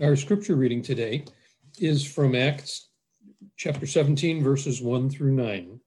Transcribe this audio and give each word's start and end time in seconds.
Our 0.00 0.14
scripture 0.14 0.54
reading 0.54 0.82
today 0.82 1.24
is 1.80 2.04
from 2.04 2.36
Acts 2.36 2.90
chapter 3.56 3.84
17, 3.84 4.44
verses 4.44 4.80
1 4.80 5.10
through 5.10 5.32
9. 5.32 5.80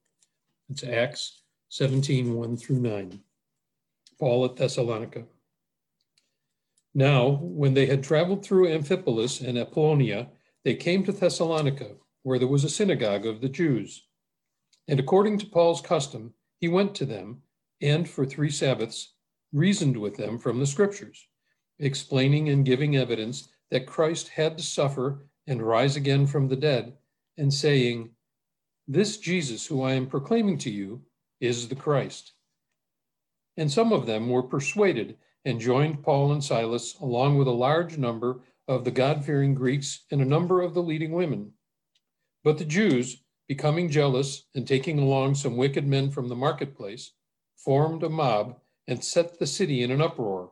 It's 0.69 0.83
Acts 0.83 1.43
17, 1.69 2.33
1 2.33 2.57
through 2.57 2.79
9. 2.79 3.21
Paul 4.19 4.45
at 4.45 4.57
Thessalonica. 4.57 5.23
Now, 6.93 7.39
when 7.41 7.73
they 7.73 7.85
had 7.85 8.03
traveled 8.03 8.43
through 8.43 8.67
Amphipolis 8.67 9.39
and 9.39 9.57
Apollonia, 9.57 10.27
they 10.65 10.75
came 10.75 11.05
to 11.05 11.13
Thessalonica, 11.13 11.91
where 12.23 12.37
there 12.37 12.49
was 12.49 12.65
a 12.65 12.69
synagogue 12.69 13.25
of 13.25 13.39
the 13.39 13.49
Jews. 13.49 14.07
And 14.89 14.99
according 14.99 15.37
to 15.39 15.45
Paul's 15.45 15.79
custom, 15.79 16.33
he 16.59 16.67
went 16.67 16.95
to 16.95 17.05
them 17.05 17.43
and 17.81 18.09
for 18.09 18.25
three 18.25 18.49
Sabbaths 18.49 19.13
reasoned 19.53 19.95
with 19.95 20.17
them 20.17 20.37
from 20.37 20.59
the 20.59 20.67
scriptures, 20.67 21.27
explaining 21.79 22.49
and 22.49 22.65
giving 22.65 22.97
evidence 22.97 23.47
that 23.71 23.87
Christ 23.87 24.29
had 24.29 24.57
to 24.57 24.63
suffer 24.63 25.25
and 25.47 25.61
rise 25.61 25.95
again 25.95 26.27
from 26.27 26.47
the 26.47 26.55
dead, 26.55 26.93
and 27.37 27.53
saying, 27.53 28.11
This 28.87 29.17
Jesus 29.17 29.65
who 29.65 29.81
I 29.81 29.93
am 29.93 30.07
proclaiming 30.07 30.57
to 30.59 30.69
you 30.69 31.01
is 31.39 31.67
the 31.67 31.75
Christ. 31.75 32.33
And 33.57 33.71
some 33.71 33.91
of 33.91 34.05
them 34.05 34.29
were 34.29 34.43
persuaded 34.43 35.17
and 35.43 35.59
joined 35.59 36.03
Paul 36.03 36.31
and 36.31 36.43
Silas, 36.43 36.95
along 36.99 37.37
with 37.37 37.47
a 37.47 37.51
large 37.51 37.97
number 37.97 38.41
of 38.67 38.83
the 38.83 38.91
God 38.91 39.25
fearing 39.25 39.55
Greeks 39.55 40.05
and 40.11 40.21
a 40.21 40.25
number 40.25 40.61
of 40.61 40.73
the 40.73 40.83
leading 40.83 41.11
women. 41.11 41.53
But 42.43 42.57
the 42.57 42.65
Jews, 42.65 43.23
becoming 43.47 43.89
jealous 43.89 44.45
and 44.55 44.67
taking 44.67 44.99
along 44.99 45.35
some 45.35 45.57
wicked 45.57 45.87
men 45.87 46.11
from 46.11 46.29
the 46.29 46.35
marketplace, 46.35 47.11
formed 47.57 48.03
a 48.03 48.09
mob 48.09 48.59
and 48.87 49.03
set 49.03 49.39
the 49.39 49.47
city 49.47 49.83
in 49.83 49.91
an 49.91 50.01
uproar. 50.01 50.51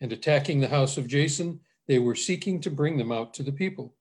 And 0.00 0.12
attacking 0.12 0.60
the 0.60 0.68
house 0.68 0.96
of 0.96 1.08
Jason, 1.08 1.60
they 1.88 1.98
were 1.98 2.14
seeking 2.14 2.60
to 2.60 2.70
bring 2.70 2.98
them 2.98 3.10
out 3.10 3.34
to 3.34 3.42
the 3.42 3.52
people. 3.52 3.94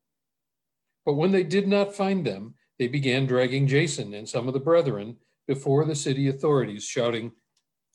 But 1.05 1.13
when 1.13 1.31
they 1.31 1.43
did 1.43 1.67
not 1.67 1.95
find 1.95 2.25
them, 2.25 2.55
they 2.77 2.87
began 2.87 3.25
dragging 3.25 3.65
Jason 3.65 4.13
and 4.13 4.27
some 4.27 4.47
of 4.47 4.53
the 4.53 4.59
brethren 4.59 5.15
before 5.47 5.85
the 5.85 5.95
city 5.95 6.27
authorities, 6.27 6.83
shouting, 6.83 7.31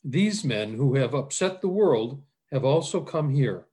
These 0.03 0.43
men 0.43 0.73
who 0.73 0.95
have 0.95 1.13
upset 1.13 1.61
the 1.61 1.67
world 1.67 2.23
have 2.51 2.65
also 2.65 3.01
come 3.01 3.29
here. 3.29 3.67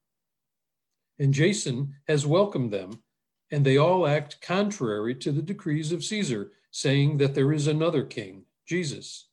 And 1.19 1.35
Jason 1.35 1.95
has 2.07 2.27
welcomed 2.27 2.71
them, 2.71 3.03
and 3.51 3.65
they 3.65 3.79
all 3.79 4.07
act 4.07 4.41
contrary 4.41 5.15
to 5.17 5.33
the 5.33 5.43
decrees 5.43 5.91
of 5.91 6.05
Caesar, 6.05 6.53
saying 6.71 7.17
that 7.19 7.35
there 7.35 7.53
is 7.53 7.67
another 7.67 8.05
king, 8.05 8.45
Jesus. 8.67 9.29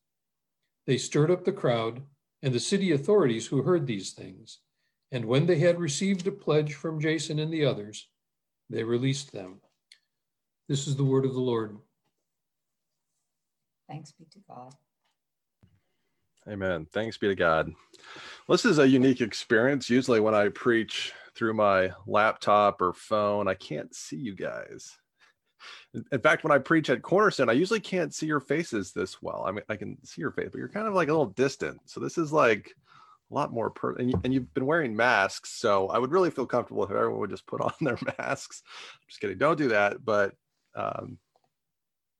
They 0.85 0.97
stirred 0.97 1.29
up 1.29 1.43
the 1.43 1.51
crowd 1.51 2.01
and 2.41 2.53
the 2.53 2.59
city 2.59 2.91
authorities 2.91 3.47
who 3.47 3.63
heard 3.63 3.85
these 3.85 4.11
things. 4.11 4.59
And 5.11 5.25
when 5.25 5.45
they 5.45 5.59
had 5.59 5.79
received 5.79 6.27
a 6.27 6.31
pledge 6.31 6.73
from 6.73 6.99
Jason 6.99 7.39
and 7.39 7.51
the 7.51 7.65
others, 7.65 8.07
they 8.69 8.83
released 8.83 9.31
them. 9.31 9.61
This 10.67 10.87
is 10.87 10.95
the 10.95 11.05
word 11.05 11.25
of 11.25 11.33
the 11.33 11.39
Lord. 11.39 11.77
Thanks 13.89 14.11
be 14.11 14.25
to 14.31 14.39
God. 14.49 14.73
Amen. 16.49 16.87
Thanks 16.91 17.17
be 17.17 17.27
to 17.27 17.35
God. 17.35 17.71
This 18.49 18.65
is 18.65 18.79
a 18.79 18.87
unique 18.87 19.21
experience. 19.21 19.89
Usually, 19.89 20.19
when 20.19 20.35
I 20.35 20.49
preach 20.49 21.13
through 21.35 21.53
my 21.53 21.91
laptop 22.05 22.81
or 22.81 22.93
phone, 22.93 23.47
I 23.47 23.53
can't 23.53 23.93
see 23.95 24.17
you 24.17 24.35
guys. 24.35 24.97
In 26.11 26.19
fact, 26.19 26.43
when 26.43 26.51
I 26.51 26.57
preach 26.57 26.89
at 26.89 27.01
Cornerstone, 27.01 27.49
I 27.49 27.53
usually 27.53 27.79
can't 27.79 28.13
see 28.13 28.25
your 28.25 28.39
faces 28.39 28.91
this 28.91 29.21
well. 29.21 29.43
I 29.47 29.51
mean, 29.51 29.63
I 29.69 29.75
can 29.75 29.97
see 30.05 30.21
your 30.21 30.31
face, 30.31 30.49
but 30.51 30.57
you're 30.57 30.69
kind 30.69 30.87
of 30.87 30.93
like 30.93 31.07
a 31.07 31.11
little 31.11 31.27
distant. 31.27 31.79
So 31.85 31.99
this 31.99 32.17
is 32.17 32.31
like 32.31 32.75
a 33.29 33.33
lot 33.33 33.51
more 33.51 33.69
per 33.69 33.95
and, 33.95 34.09
you, 34.09 34.21
and 34.23 34.33
you've 34.33 34.53
been 34.53 34.65
wearing 34.65 34.95
masks. 34.95 35.51
So 35.51 35.87
I 35.87 35.97
would 35.97 36.11
really 36.11 36.31
feel 36.31 36.45
comfortable 36.45 36.83
if 36.83 36.91
everyone 36.91 37.19
would 37.19 37.29
just 37.29 37.47
put 37.47 37.61
on 37.61 37.73
their 37.81 37.97
masks. 38.17 38.63
Just 39.07 39.19
kidding. 39.19 39.37
Don't 39.37 39.57
do 39.57 39.69
that. 39.69 40.03
But 40.03 40.33
um, 40.75 41.17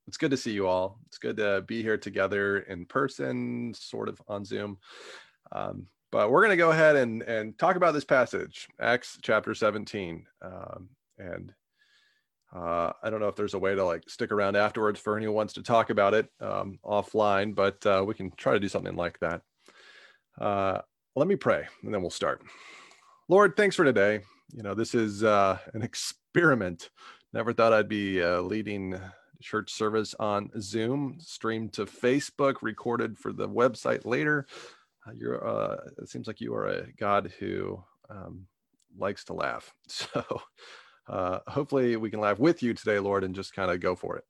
it's 0.07 0.17
good 0.17 0.31
to 0.31 0.37
see 0.37 0.51
you 0.51 0.67
all. 0.67 0.99
It's 1.07 1.17
good 1.17 1.37
to 1.37 1.63
be 1.67 1.81
here 1.81 1.97
together 1.97 2.59
in 2.59 2.85
person, 2.85 3.73
sort 3.73 4.09
of 4.09 4.21
on 4.27 4.45
Zoom. 4.45 4.77
Um, 5.51 5.87
but 6.11 6.31
we're 6.31 6.41
going 6.41 6.51
to 6.51 6.57
go 6.57 6.71
ahead 6.71 6.95
and, 6.95 7.21
and 7.23 7.57
talk 7.57 7.75
about 7.75 7.93
this 7.93 8.05
passage, 8.05 8.67
Acts 8.79 9.17
chapter 9.21 9.53
17. 9.53 10.25
Um, 10.41 10.89
and 11.17 11.53
uh, 12.55 12.93
I 13.03 13.09
don't 13.09 13.19
know 13.19 13.27
if 13.27 13.35
there's 13.35 13.53
a 13.53 13.59
way 13.59 13.75
to 13.75 13.83
like 13.83 14.09
stick 14.09 14.31
around 14.31 14.55
afterwards 14.55 14.99
for 14.99 15.17
anyone 15.17 15.33
who 15.33 15.35
wants 15.35 15.53
to 15.55 15.63
talk 15.63 15.89
about 15.89 16.13
it 16.13 16.29
um, 16.39 16.79
offline, 16.85 17.53
but 17.53 17.85
uh, 17.85 18.03
we 18.07 18.13
can 18.13 18.31
try 18.31 18.53
to 18.53 18.59
do 18.59 18.69
something 18.69 18.95
like 18.95 19.19
that. 19.19 19.41
Uh, 20.39 20.79
let 21.17 21.27
me 21.27 21.35
pray 21.35 21.67
and 21.83 21.91
then 21.93 22.01
we'll 22.01 22.11
start. 22.11 22.43
Lord, 23.27 23.57
thanks 23.57 23.75
for 23.75 23.83
today. 23.83 24.21
You 24.53 24.61
know, 24.61 24.75
this 24.75 24.93
is 24.93 25.23
uh, 25.23 25.57
an 25.73 25.81
experiment. 25.83 26.91
Never 27.33 27.53
thought 27.53 27.73
I'd 27.73 27.89
be 27.89 28.21
uh, 28.21 28.41
leading 28.41 28.99
church 29.41 29.71
service 29.71 30.13
on 30.19 30.51
Zoom, 30.61 31.17
streamed 31.19 31.73
to 31.73 31.85
Facebook, 31.85 32.57
recorded 32.61 33.17
for 33.17 33.33
the 33.33 33.49
website 33.49 34.05
later. 34.05 34.45
Uh, 35.07 35.11
you're, 35.13 35.45
uh, 35.45 35.77
it 35.97 36.09
seems 36.09 36.27
like 36.27 36.39
you 36.39 36.53
are 36.53 36.67
a 36.67 36.91
God 36.93 37.33
who 37.39 37.83
um, 38.09 38.45
likes 38.97 39.23
to 39.25 39.33
laugh. 39.33 39.73
So, 39.87 40.23
uh, 41.07 41.39
hopefully 41.47 41.95
we 41.95 42.09
can 42.09 42.19
laugh 42.19 42.37
with 42.37 42.61
you 42.61 42.73
today, 42.73 42.99
Lord, 42.99 43.23
and 43.23 43.33
just 43.33 43.55
kind 43.55 43.71
of 43.71 43.79
go 43.79 43.95
for 43.95 44.17
it. 44.17 44.25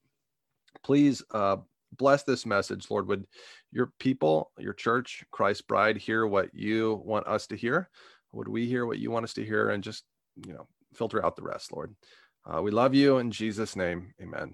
Please 0.83 1.23
uh, 1.31 1.57
bless 1.95 2.23
this 2.23 2.45
message, 2.45 2.89
Lord. 2.89 3.07
Would 3.07 3.25
your 3.71 3.91
people, 3.99 4.51
your 4.57 4.73
church, 4.73 5.23
Christ 5.31 5.67
bride, 5.67 5.97
hear 5.97 6.25
what 6.27 6.53
you 6.53 7.01
want 7.05 7.27
us 7.27 7.47
to 7.47 7.55
hear? 7.55 7.89
Would 8.33 8.47
we 8.47 8.65
hear 8.65 8.85
what 8.85 8.99
you 8.99 9.11
want 9.11 9.23
us 9.23 9.33
to 9.33 9.45
hear 9.45 9.69
and 9.69 9.83
just, 9.83 10.03
you 10.45 10.53
know, 10.53 10.67
filter 10.93 11.25
out 11.25 11.35
the 11.35 11.43
rest, 11.43 11.71
Lord? 11.71 11.95
Uh, 12.45 12.61
we 12.61 12.71
love 12.71 12.93
you 12.93 13.17
in 13.17 13.31
Jesus' 13.31 13.75
name. 13.75 14.13
Amen. 14.21 14.53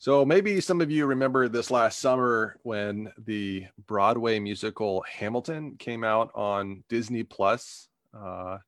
So 0.00 0.24
maybe 0.24 0.60
some 0.60 0.80
of 0.80 0.92
you 0.92 1.06
remember 1.06 1.48
this 1.48 1.72
last 1.72 1.98
summer 1.98 2.56
when 2.62 3.12
the 3.18 3.66
Broadway 3.86 4.38
musical 4.38 5.04
Hamilton 5.10 5.74
came 5.76 6.04
out 6.04 6.30
on 6.36 6.84
Disney 6.88 7.24
Plus. 7.24 7.88
Uh, 8.16 8.58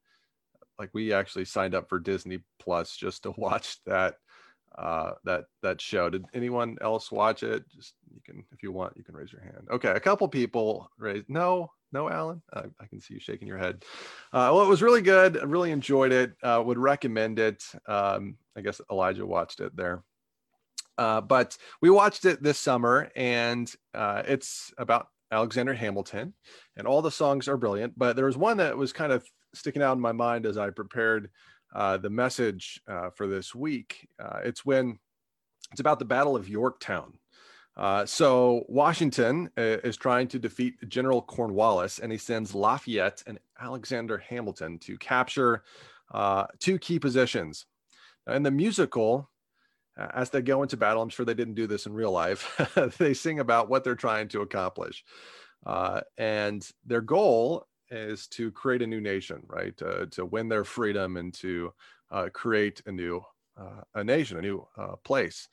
like 0.77 0.91
we 0.93 1.13
actually 1.13 1.45
signed 1.45 1.75
up 1.75 1.89
for 1.89 2.01
Disney 2.01 2.41
Plus 2.59 2.97
just 2.97 3.23
to 3.23 3.31
watch 3.37 3.77
that 3.87 4.17
uh, 4.77 5.13
that 5.25 5.45
that 5.63 5.81
show. 5.81 6.09
Did 6.11 6.25
anyone 6.35 6.77
else 6.81 7.11
watch 7.11 7.43
it? 7.43 7.65
Just 7.75 7.95
you 8.13 8.21
can, 8.25 8.45
if 8.53 8.63
you 8.63 8.73
want, 8.73 8.97
you 8.97 9.05
can 9.05 9.15
raise 9.15 9.33
your 9.33 9.43
hand. 9.43 9.69
Okay, 9.71 9.91
a 9.91 10.01
couple 10.01 10.29
people 10.29 10.91
raised. 10.99 11.29
No, 11.29 11.71
no, 11.93 12.09
Alan. 12.09 12.41
I, 12.53 12.65
I 12.81 12.87
can 12.87 13.01
see 13.01 13.15
you 13.15 13.21
shaking 13.21 13.49
your 13.49 13.59
head. 13.59 13.85
Uh, 14.33 14.51
well, 14.53 14.63
it 14.63 14.69
was 14.69 14.83
really 14.83 15.03
good. 15.03 15.39
I 15.39 15.43
really 15.43 15.73
enjoyed 15.73 16.13
it. 16.13 16.33
Uh, 16.43 16.63
would 16.65 16.79
recommend 16.79 17.39
it. 17.39 17.65
Um, 17.87 18.37
I 18.57 18.61
guess 18.61 18.81
Elijah 18.91 19.27
watched 19.27 19.61
it 19.61 19.77
there. 19.77 20.03
Uh, 20.99 21.21
but 21.21 21.57
we 21.81 21.91
watched 21.91 22.25
it 22.27 22.43
this 22.43 22.59
summer, 22.59 23.11
and 23.17 23.73
uh, 23.95 24.23
it's 24.27 24.73
about 24.77 25.09
Alexander 25.33 25.73
Hamilton, 25.73 26.35
and 26.77 26.87
all 26.87 27.03
the 27.03 27.11
songs 27.11 27.49
are 27.49 27.57
brilliant. 27.57 27.99
But 27.99 28.17
there 28.17 28.27
was 28.27 28.37
one 28.37 28.59
that 28.59 28.77
was 28.77 28.93
kind 28.93 29.13
of 29.13 29.25
sticking 29.55 29.83
out 29.83 29.97
in 29.97 30.01
my 30.01 30.13
mind 30.13 30.47
as 30.47 30.59
I 30.59 30.71
prepared 30.71 31.31
uh, 31.73 31.97
the 31.97 32.11
message 32.11 32.81
uh, 32.89 33.11
for 33.11 33.27
this 33.27 33.55
week. 33.55 34.09
Uh, 34.23 34.41
it's 34.45 34.65
when 34.65 34.99
it's 35.71 35.81
about 35.81 35.99
the 35.99 36.05
Battle 36.05 36.37
of 36.37 36.49
Yorktown. 36.49 37.15
Uh, 37.77 38.05
so 38.05 38.65
Washington 38.69 39.49
uh, 39.57 39.79
is 39.85 39.97
trying 39.97 40.29
to 40.29 40.39
defeat 40.39 40.75
General 40.89 41.23
Cornwallis, 41.23 42.01
and 42.01 42.11
he 42.11 42.19
sends 42.19 42.55
Lafayette 42.55 43.23
and 43.27 43.39
Alexander 43.61 44.19
Hamilton 44.19 44.79
to 44.81 44.99
capture 44.99 45.63
two 46.59 46.79
key 46.79 46.99
positions. 46.99 47.67
In 48.27 48.43
the 48.43 48.51
musical, 48.51 49.31
as 49.97 50.31
they 50.31 50.43
go 50.43 50.63
into 50.63 50.77
battle, 50.77 51.03
I'm 51.03 51.09
sure 51.09 51.25
they 51.25 51.35
didn't 51.35 51.55
do 51.55 51.67
this 51.67 51.87
in 51.87 51.93
real 51.93 52.11
life. 52.11 52.61
they 52.99 53.15
sing 53.15 53.39
about 53.39 53.69
what 53.69 53.85
they're 53.85 53.95
trying 53.95 54.29
to 54.29 54.41
accomplish. 54.41 55.05
And 56.19 56.69
their 56.85 57.01
goal 57.01 57.67
is 57.91 58.27
to 58.29 58.51
create 58.53 58.83
a 58.83 58.87
new 58.87 59.01
nation, 59.01 59.43
right? 59.47 59.75
Uh, 59.83 60.07
to 60.13 60.25
win 60.25 60.49
their 60.49 60.65
freedom 60.65 61.17
and 61.17 61.35
to 61.35 61.73
uh, 62.11 62.29
create 62.33 62.83
a 62.87 62.93
new 62.93 63.23
uh, 63.59 63.83
a 63.95 64.05
nation, 64.05 64.39
a 64.39 64.43
new 64.43 64.67
uh, 64.77 64.97
place. 65.05 65.49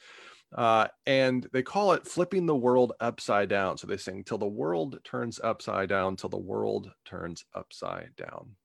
Uh, 0.55 0.87
and 1.05 1.45
they 1.51 1.61
call 1.61 1.91
it 1.91 2.07
flipping 2.07 2.45
the 2.45 2.55
world 2.55 2.93
upside 3.01 3.49
down. 3.49 3.77
So 3.77 3.85
they 3.85 3.97
sing 3.97 4.23
till 4.23 4.37
the 4.37 4.47
world 4.47 4.99
turns 5.03 5.41
upside 5.43 5.89
down, 5.89 6.15
till 6.15 6.29
the 6.29 6.37
world 6.37 6.89
turns 7.03 7.43
upside 7.53 8.15
down. 8.15 8.55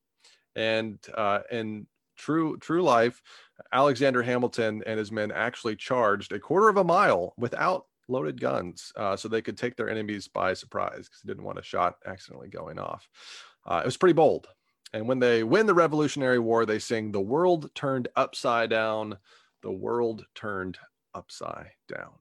And 0.55 0.99
in 1.51 1.87
true 2.17 2.57
true 2.59 2.83
life, 2.83 3.21
Alexander 3.73 4.23
Hamilton 4.23 4.83
and 4.87 4.99
his 4.99 5.11
men 5.11 5.33
actually 5.33 5.75
charged 5.75 6.33
a 6.33 6.39
quarter 6.39 6.69
of 6.69 6.77
a 6.77 6.85
mile 6.85 7.35
without 7.37 7.87
loaded 8.09 8.41
guns 8.41 8.93
uh, 8.97 9.17
so 9.17 9.29
they 9.29 9.43
could 9.43 9.57
take 9.57 9.77
their 9.77 9.91
enemies 9.91 10.29
by 10.29 10.55
surprise 10.55 11.09
because 11.09 11.21
they 11.25 11.29
didn't 11.29 11.45
want 11.45 11.59
a 11.59 11.63
shot 11.63 11.97
accidentally 12.07 12.49
going 12.49 12.79
off. 12.79 13.09
Uh, 13.67 13.81
it 13.83 13.87
was 13.87 13.97
pretty 13.97 14.13
bold. 14.15 14.49
And 14.93 15.09
when 15.09 15.19
they 15.19 15.43
win 15.43 15.67
the 15.67 15.75
Revolutionary 15.75 16.39
War, 16.39 16.67
they 16.67 16.79
sing, 16.79 17.13
The 17.13 17.21
world 17.21 17.71
turned 17.75 18.09
upside 18.17 18.71
down, 18.71 19.17
the 19.63 19.73
world 19.73 20.25
turned 20.35 20.79
upside 21.15 21.71
down. 21.89 22.13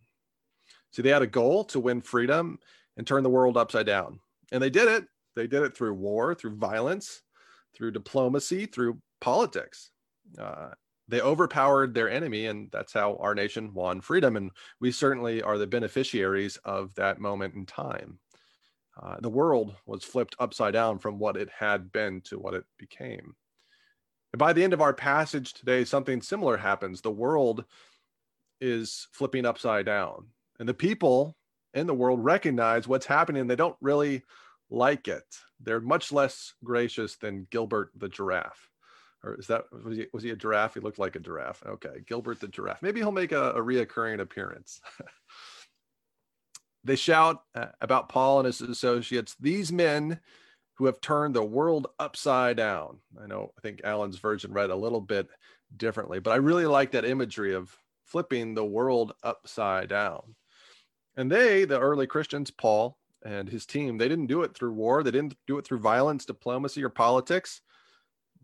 See, 0.92 1.02
they 1.02 1.10
had 1.10 1.22
a 1.22 1.28
goal 1.28 1.64
to 1.66 1.80
win 1.80 2.02
freedom 2.02 2.60
and 2.98 3.08
turn 3.08 3.24
the 3.24 3.30
world 3.30 3.58
upside 3.58 3.86
down. 3.86 4.20
And 4.52 4.62
they 4.62 4.70
did 4.70 4.88
it. 4.88 5.06
They 5.36 5.48
did 5.48 5.64
it 5.64 5.76
through 5.76 5.94
war, 5.94 6.36
through 6.36 6.58
violence, 6.58 7.22
through 7.76 7.92
diplomacy, 7.92 8.66
through 8.66 9.00
politics. 9.22 9.92
Uh, 10.38 10.72
they 11.08 11.22
overpowered 11.22 11.94
their 11.94 12.10
enemy, 12.10 12.48
and 12.48 12.70
that's 12.72 12.94
how 12.94 13.18
our 13.18 13.36
nation 13.36 13.74
won 13.74 14.02
freedom. 14.02 14.36
And 14.36 14.52
we 14.80 14.92
certainly 14.92 15.42
are 15.42 15.58
the 15.58 15.68
beneficiaries 15.68 16.58
of 16.64 16.94
that 16.96 17.20
moment 17.20 17.56
in 17.56 17.66
time. 17.66 18.20
Uh, 19.02 19.18
the 19.22 19.30
world 19.30 19.76
was 19.86 20.04
flipped 20.04 20.36
upside 20.40 20.74
down 20.74 21.00
from 21.00 21.20
what 21.20 21.38
it 21.38 21.50
had 21.50 21.92
been 21.92 22.22
to 22.22 22.38
what 22.38 22.54
it 22.54 22.66
became. 22.78 23.36
And 24.34 24.40
by 24.40 24.54
the 24.54 24.64
end 24.64 24.74
of 24.74 24.82
our 24.82 24.94
passage 24.94 25.54
today, 25.54 25.84
something 25.86 26.22
similar 26.22 26.58
happens. 26.58 27.02
The 27.02 27.12
world 27.12 27.66
is 28.60 29.08
flipping 29.12 29.46
upside 29.46 29.86
down, 29.86 30.28
and 30.60 30.68
the 30.68 30.74
people 30.74 31.36
in 31.74 31.88
the 31.88 31.94
world 31.94 32.24
recognize 32.24 32.88
what's 32.88 33.06
happening. 33.06 33.48
They 33.48 33.56
don't 33.56 33.76
really 33.82 34.24
like 34.70 35.08
it. 35.08 35.24
They're 35.60 35.82
much 35.82 36.12
less 36.12 36.54
gracious 36.64 37.16
than 37.18 37.48
Gilbert 37.50 37.92
the 37.96 38.10
giraffe. 38.10 38.70
Or 39.24 39.36
is 39.36 39.48
that 39.48 39.66
was 39.84 39.98
he, 39.98 40.08
was 40.14 40.24
he 40.24 40.32
a 40.32 40.36
giraffe? 40.36 40.74
He 40.74 40.80
looked 40.80 40.98
like 40.98 41.16
a 41.16 41.20
giraffe. 41.20 41.62
Okay, 41.66 42.02
Gilbert 42.08 42.40
the 42.40 42.48
giraffe. 42.48 42.82
Maybe 42.82 43.00
he'll 43.00 43.12
make 43.12 43.32
a, 43.32 43.52
a 43.52 43.62
reoccurring 43.62 44.20
appearance. 44.20 44.82
they 46.84 46.96
shout 46.96 47.44
uh, 47.56 47.68
about 47.80 48.10
Paul 48.10 48.40
and 48.40 48.46
his 48.46 48.62
associates. 48.62 49.36
These 49.40 49.72
men 49.72 50.20
who 50.76 50.86
have 50.86 51.02
turned 51.02 51.36
the 51.36 51.44
world 51.44 51.88
upside 52.00 52.58
down. 52.58 52.98
I 53.22 53.28
know 53.28 53.52
I 53.58 53.62
think 53.62 53.82
Alan's 53.84 54.18
version 54.18 54.52
read 54.52 54.72
a 54.72 54.76
little 54.76 55.02
bit 55.02 55.28
differently, 55.78 56.20
but 56.20 56.32
I 56.32 56.38
really 56.38 56.66
like 56.66 56.92
that 56.92 57.06
imagery 57.06 57.54
of 57.54 57.76
flipping 58.06 58.54
the 58.54 58.66
world 58.66 59.14
upside 59.24 59.90
down. 59.90 60.36
And 61.16 61.32
they, 61.32 61.66
the 61.66 61.80
early 61.80 62.08
Christians, 62.08 62.52
Paul 62.52 62.98
and 63.24 63.48
his 63.48 63.66
team, 63.66 63.98
they 63.98 64.10
didn't 64.10 64.28
do 64.28 64.42
it 64.42 64.56
through 64.56 64.74
war. 64.74 65.04
They 65.04 65.12
didn't 65.12 65.36
do 65.46 65.58
it 65.58 65.66
through 65.66 65.80
violence, 65.80 66.26
diplomacy, 66.26 66.84
or 66.84 66.90
politics. 66.90 67.62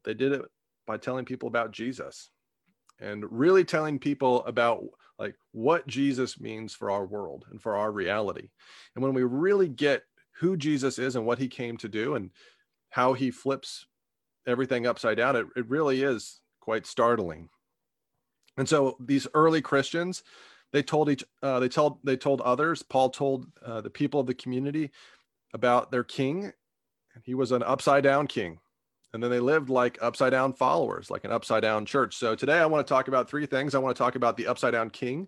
They 0.03 0.13
did 0.13 0.31
it 0.31 0.43
by 0.85 0.97
telling 0.97 1.25
people 1.25 1.47
about 1.47 1.71
Jesus 1.71 2.29
and 2.99 3.25
really 3.31 3.63
telling 3.63 3.99
people 3.99 4.45
about 4.45 4.83
like 5.19 5.35
what 5.51 5.87
Jesus 5.87 6.39
means 6.39 6.73
for 6.73 6.91
our 6.91 7.05
world 7.05 7.45
and 7.49 7.61
for 7.61 7.75
our 7.75 7.91
reality. 7.91 8.49
And 8.95 9.03
when 9.03 9.13
we 9.13 9.23
really 9.23 9.67
get 9.67 10.03
who 10.39 10.55
Jesus 10.55 10.99
is 10.99 11.15
and 11.15 11.25
what 11.25 11.39
he 11.39 11.47
came 11.47 11.77
to 11.77 11.89
do 11.89 12.15
and 12.15 12.29
how 12.89 13.13
he 13.13 13.31
flips 13.31 13.87
everything 14.45 14.85
upside 14.85 15.17
down, 15.17 15.35
it, 15.35 15.47
it 15.55 15.67
really 15.67 16.03
is 16.03 16.41
quite 16.59 16.85
startling. 16.85 17.49
And 18.57 18.69
so 18.69 18.97
these 18.99 19.27
early 19.33 19.61
Christians, 19.61 20.23
they 20.71 20.83
told 20.83 21.09
each 21.09 21.23
uh, 21.41 21.59
they 21.59 21.69
told 21.69 21.99
they 22.03 22.17
told 22.17 22.41
others 22.41 22.83
paul 22.83 23.09
told 23.09 23.47
uh, 23.65 23.81
the 23.81 23.89
people 23.89 24.19
of 24.19 24.27
the 24.27 24.33
community 24.33 24.91
about 25.53 25.91
their 25.91 26.03
king 26.03 26.51
and 27.15 27.23
he 27.23 27.33
was 27.33 27.51
an 27.51 27.63
upside 27.63 28.03
down 28.03 28.27
king 28.27 28.59
and 29.17 29.23
then 29.23 29.31
they 29.31 29.39
lived 29.39 29.71
like 29.71 29.97
upside 29.99 30.29
down 30.29 30.53
followers 30.53 31.09
like 31.09 31.23
an 31.23 31.31
upside 31.31 31.63
down 31.63 31.87
church. 31.87 32.15
So 32.15 32.35
today 32.35 32.59
i 32.59 32.67
want 32.67 32.85
to 32.85 32.93
talk 32.93 33.07
about 33.07 33.27
three 33.27 33.47
things. 33.47 33.73
I 33.73 33.79
want 33.79 33.97
to 33.97 33.99
talk 33.99 34.13
about 34.13 34.37
the 34.37 34.45
upside 34.45 34.73
down 34.73 34.91
king. 34.91 35.27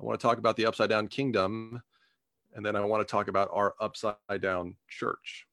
I 0.00 0.04
want 0.06 0.18
to 0.18 0.26
talk 0.26 0.38
about 0.38 0.56
the 0.56 0.64
upside 0.64 0.88
down 0.88 1.06
kingdom. 1.06 1.82
And 2.54 2.64
then 2.64 2.76
i 2.76 2.80
want 2.80 3.06
to 3.06 3.10
talk 3.10 3.28
about 3.28 3.50
our 3.52 3.74
upside 3.78 4.14
down 4.40 4.74
church. 4.88 5.44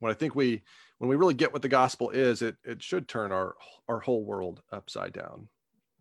When 0.00 0.10
i 0.10 0.16
think 0.16 0.34
we 0.34 0.64
when 0.98 1.08
we 1.08 1.14
really 1.14 1.34
get 1.34 1.52
what 1.52 1.62
the 1.62 1.68
gospel 1.68 2.10
is 2.10 2.42
it 2.42 2.56
it 2.64 2.82
should 2.82 3.06
turn 3.06 3.30
our 3.30 3.54
our 3.88 4.00
whole 4.00 4.24
world 4.24 4.60
upside 4.72 5.12
down. 5.12 5.46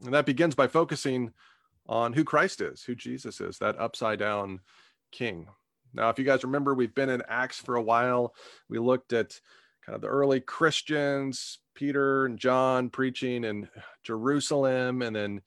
And 0.05 0.13
that 0.15 0.25
begins 0.25 0.55
by 0.55 0.65
focusing 0.65 1.33
on 1.85 2.13
who 2.13 2.23
Christ 2.23 2.61
is, 2.61 2.81
who 2.81 2.95
Jesus 2.95 3.41
is, 3.41 3.59
that 3.59 3.79
upside 3.79 4.17
down 4.17 4.61
king. 5.11 5.49
Now, 5.93 6.09
if 6.09 6.17
you 6.17 6.25
guys 6.25 6.43
remember, 6.43 6.73
we've 6.73 6.95
been 6.95 7.09
in 7.09 7.21
Acts 7.27 7.59
for 7.59 7.75
a 7.75 7.81
while. 7.81 8.33
We 8.69 8.79
looked 8.79 9.13
at 9.13 9.39
kind 9.87 9.95
of 9.95 10.01
the 10.01 10.07
early 10.07 10.41
Christians, 10.41 11.59
Peter 11.73 12.25
and 12.25 12.37
John 12.37 12.89
preaching 12.89 13.45
in 13.45 13.69
Jerusalem, 14.03 15.01
and 15.01 15.15
then 15.15 15.41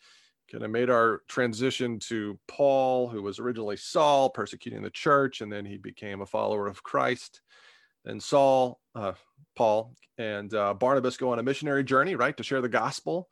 kind 0.51 0.65
of 0.65 0.71
made 0.71 0.89
our 0.89 1.21
transition 1.29 1.99
to 2.01 2.39
Paul, 2.49 3.09
who 3.09 3.23
was 3.23 3.39
originally 3.39 3.77
Saul, 3.77 4.31
persecuting 4.31 4.83
the 4.83 4.91
church, 4.91 5.43
and 5.43 5.53
then 5.53 5.67
he 5.67 5.77
became 5.77 6.23
a 6.23 6.27
follower 6.27 6.67
of 6.67 6.83
Christ. 6.83 7.43
Then 8.05 8.19
Saul, 8.19 8.81
uh, 8.95 9.13
Paul, 9.57 9.95
and 10.17 10.53
uh, 10.55 10.73
Barnabas 10.73 11.19
go 11.19 11.33
on 11.33 11.39
a 11.39 11.43
missionary 11.43 11.85
journey, 11.85 12.17
right, 12.17 12.37
to 12.37 12.43
share 12.43 12.63
the 12.63 12.69
gospel. 12.69 13.29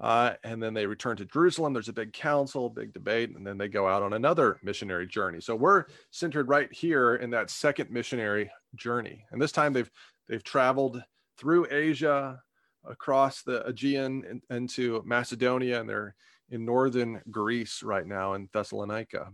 Uh, 0.00 0.34
and 0.44 0.62
then 0.62 0.74
they 0.74 0.86
return 0.86 1.16
to 1.16 1.24
Jerusalem. 1.24 1.72
There's 1.72 1.88
a 1.88 1.92
big 1.92 2.12
council, 2.12 2.68
big 2.68 2.92
debate, 2.92 3.30
and 3.34 3.46
then 3.46 3.58
they 3.58 3.68
go 3.68 3.88
out 3.88 4.02
on 4.02 4.12
another 4.12 4.60
missionary 4.62 5.06
journey. 5.06 5.40
So 5.40 5.56
we're 5.56 5.86
centered 6.10 6.48
right 6.48 6.72
here 6.72 7.16
in 7.16 7.30
that 7.30 7.50
second 7.50 7.90
missionary 7.90 8.50
journey. 8.76 9.24
And 9.30 9.40
this 9.42 9.50
time 9.50 9.72
they've 9.72 9.90
they've 10.28 10.44
traveled 10.44 11.02
through 11.38 11.66
Asia, 11.70 12.40
across 12.88 13.42
the 13.42 13.66
Aegean 13.66 14.40
into 14.50 15.02
Macedonia, 15.04 15.80
and 15.80 15.88
they're 15.88 16.14
in 16.50 16.64
northern 16.64 17.20
Greece 17.30 17.82
right 17.82 18.06
now 18.06 18.34
in 18.34 18.48
Thessalonica. 18.52 19.30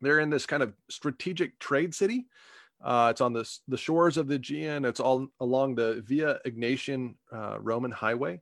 They're 0.00 0.20
in 0.20 0.30
this 0.30 0.46
kind 0.46 0.62
of 0.62 0.72
strategic 0.88 1.58
trade 1.58 1.94
city. 1.94 2.26
Uh, 2.82 3.08
it's 3.10 3.20
on 3.20 3.34
the, 3.34 3.48
the 3.68 3.76
shores 3.76 4.16
of 4.16 4.26
the 4.26 4.36
Aegean. 4.36 4.84
It's 4.84 5.00
all 5.00 5.28
along 5.40 5.74
the 5.74 6.02
Via 6.06 6.38
Egnatia 6.46 7.14
uh, 7.32 7.58
Roman 7.60 7.90
highway 7.90 8.40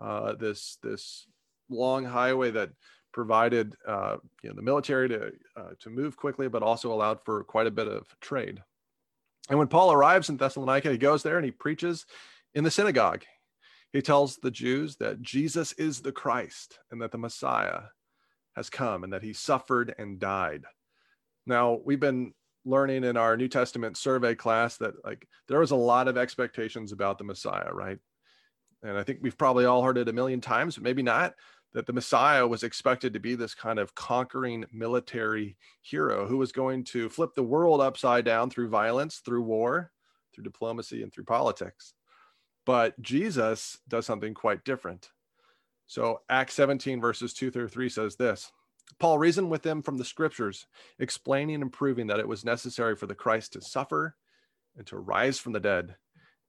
uh, 0.00 0.34
this 0.34 0.78
this 0.82 1.26
long 1.68 2.04
highway 2.04 2.50
that 2.50 2.70
provided 3.12 3.74
uh, 3.86 4.16
you 4.42 4.48
know, 4.48 4.56
the 4.56 4.62
military 4.62 5.08
to 5.08 5.32
uh, 5.56 5.70
to 5.80 5.90
move 5.90 6.16
quickly, 6.16 6.48
but 6.48 6.62
also 6.62 6.92
allowed 6.92 7.18
for 7.24 7.44
quite 7.44 7.66
a 7.66 7.70
bit 7.70 7.86
of 7.86 8.06
trade. 8.20 8.62
And 9.48 9.58
when 9.58 9.68
Paul 9.68 9.92
arrives 9.92 10.28
in 10.28 10.36
Thessalonica, 10.36 10.90
he 10.90 10.98
goes 10.98 11.22
there 11.22 11.36
and 11.36 11.44
he 11.44 11.50
preaches 11.50 12.06
in 12.54 12.64
the 12.64 12.70
synagogue. 12.70 13.24
He 13.92 14.02
tells 14.02 14.36
the 14.36 14.50
Jews 14.50 14.96
that 14.96 15.22
Jesus 15.22 15.72
is 15.72 16.00
the 16.00 16.12
Christ 16.12 16.78
and 16.90 17.00
that 17.02 17.12
the 17.12 17.18
Messiah 17.18 17.82
has 18.56 18.70
come 18.70 19.04
and 19.04 19.12
that 19.12 19.22
he 19.22 19.32
suffered 19.32 19.94
and 19.98 20.18
died. 20.18 20.64
Now, 21.46 21.80
we've 21.84 22.00
been 22.00 22.32
learning 22.64 23.04
in 23.04 23.16
our 23.16 23.36
New 23.36 23.48
Testament 23.48 23.96
survey 23.96 24.34
class 24.34 24.78
that 24.78 24.94
like 25.04 25.28
there 25.48 25.60
was 25.60 25.72
a 25.72 25.76
lot 25.76 26.08
of 26.08 26.16
expectations 26.16 26.92
about 26.92 27.18
the 27.18 27.24
Messiah, 27.24 27.72
right? 27.72 27.98
and 28.84 28.98
I 28.98 29.02
think 29.02 29.20
we've 29.22 29.38
probably 29.38 29.64
all 29.64 29.82
heard 29.82 29.98
it 29.98 30.08
a 30.08 30.12
million 30.12 30.40
times, 30.40 30.76
but 30.76 30.84
maybe 30.84 31.02
not, 31.02 31.34
that 31.74 31.86
the 31.86 31.92
Messiah 31.92 32.46
was 32.46 32.62
expected 32.62 33.12
to 33.12 33.20
be 33.20 33.34
this 33.34 33.54
kind 33.54 33.78
of 33.78 33.94
conquering 33.94 34.64
military 34.72 35.56
hero 35.82 36.26
who 36.26 36.36
was 36.36 36.52
going 36.52 36.84
to 36.84 37.08
flip 37.08 37.34
the 37.34 37.42
world 37.42 37.80
upside 37.80 38.24
down 38.24 38.48
through 38.48 38.68
violence, 38.68 39.18
through 39.18 39.42
war, 39.42 39.90
through 40.32 40.44
diplomacy, 40.44 41.02
and 41.02 41.12
through 41.12 41.24
politics. 41.24 41.92
But 42.64 43.00
Jesus 43.02 43.78
does 43.88 44.06
something 44.06 44.34
quite 44.34 44.64
different. 44.64 45.10
So 45.86 46.22
Acts 46.30 46.54
17, 46.54 47.00
verses 47.00 47.34
2 47.34 47.50
through 47.50 47.68
3 47.68 47.88
says 47.88 48.16
this 48.16 48.52
Paul 49.00 49.18
reasoned 49.18 49.50
with 49.50 49.62
them 49.62 49.82
from 49.82 49.98
the 49.98 50.04
scriptures, 50.04 50.66
explaining 50.98 51.60
and 51.60 51.72
proving 51.72 52.06
that 52.06 52.20
it 52.20 52.28
was 52.28 52.44
necessary 52.44 52.94
for 52.94 53.06
the 53.06 53.14
Christ 53.14 53.52
to 53.54 53.60
suffer 53.60 54.16
and 54.76 54.86
to 54.86 54.98
rise 54.98 55.38
from 55.38 55.52
the 55.52 55.60
dead 55.60 55.96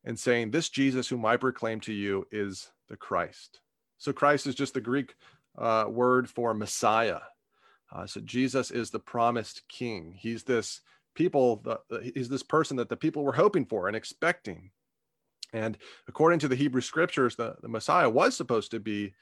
and 0.03 0.17
saying, 0.17 0.51
This 0.51 0.70
Jesus 0.70 1.08
whom 1.08 1.25
I 1.25 1.38
proclaim 1.38 1.79
to 1.82 1.94
you 1.94 2.27
is 2.32 2.72
the 2.88 2.96
Christ. 2.96 3.60
So 3.98 4.14
Christ 4.14 4.48
is 4.48 4.56
just 4.56 4.74
the 4.74 4.82
Greek 4.82 5.16
uh, 5.58 5.86
word 5.88 6.30
for 6.30 6.54
Messiah. 6.54 7.20
Uh, 7.92 8.06
so 8.06 8.20
Jesus 8.22 8.72
is 8.72 8.90
the 8.90 9.00
promised 9.00 9.64
king. 9.70 10.14
He's 10.18 10.44
this 10.44 10.82
people, 11.16 11.62
the, 11.64 12.12
he's 12.14 12.30
this 12.30 12.44
person 12.44 12.78
that 12.78 12.90
the 12.90 12.98
people 12.98 13.24
were 13.24 13.34
hoping 13.34 13.66
for 13.66 13.88
and 13.88 13.96
expecting. 13.96 14.72
And 15.54 15.78
according 16.08 16.40
to 16.40 16.48
the 16.48 16.56
Hebrew 16.56 16.82
scriptures, 16.82 17.36
the, 17.36 17.56
the 17.62 17.70
Messiah 17.70 18.10
was 18.10 18.36
supposed 18.36 18.72
to 18.72 18.80
be 18.80 19.14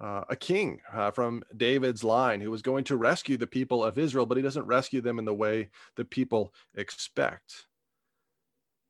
uh, 0.00 0.24
a 0.28 0.36
king 0.36 0.80
uh, 0.92 1.10
from 1.10 1.42
David's 1.56 2.04
line 2.04 2.40
who 2.40 2.50
was 2.50 2.62
going 2.62 2.84
to 2.84 2.96
rescue 2.96 3.36
the 3.36 3.46
people 3.46 3.82
of 3.82 3.98
Israel, 3.98 4.26
but 4.26 4.36
he 4.36 4.42
doesn't 4.42 4.66
rescue 4.66 5.00
them 5.00 5.18
in 5.18 5.24
the 5.24 5.34
way 5.34 5.70
the 5.96 6.04
people 6.04 6.52
expect. 6.76 7.66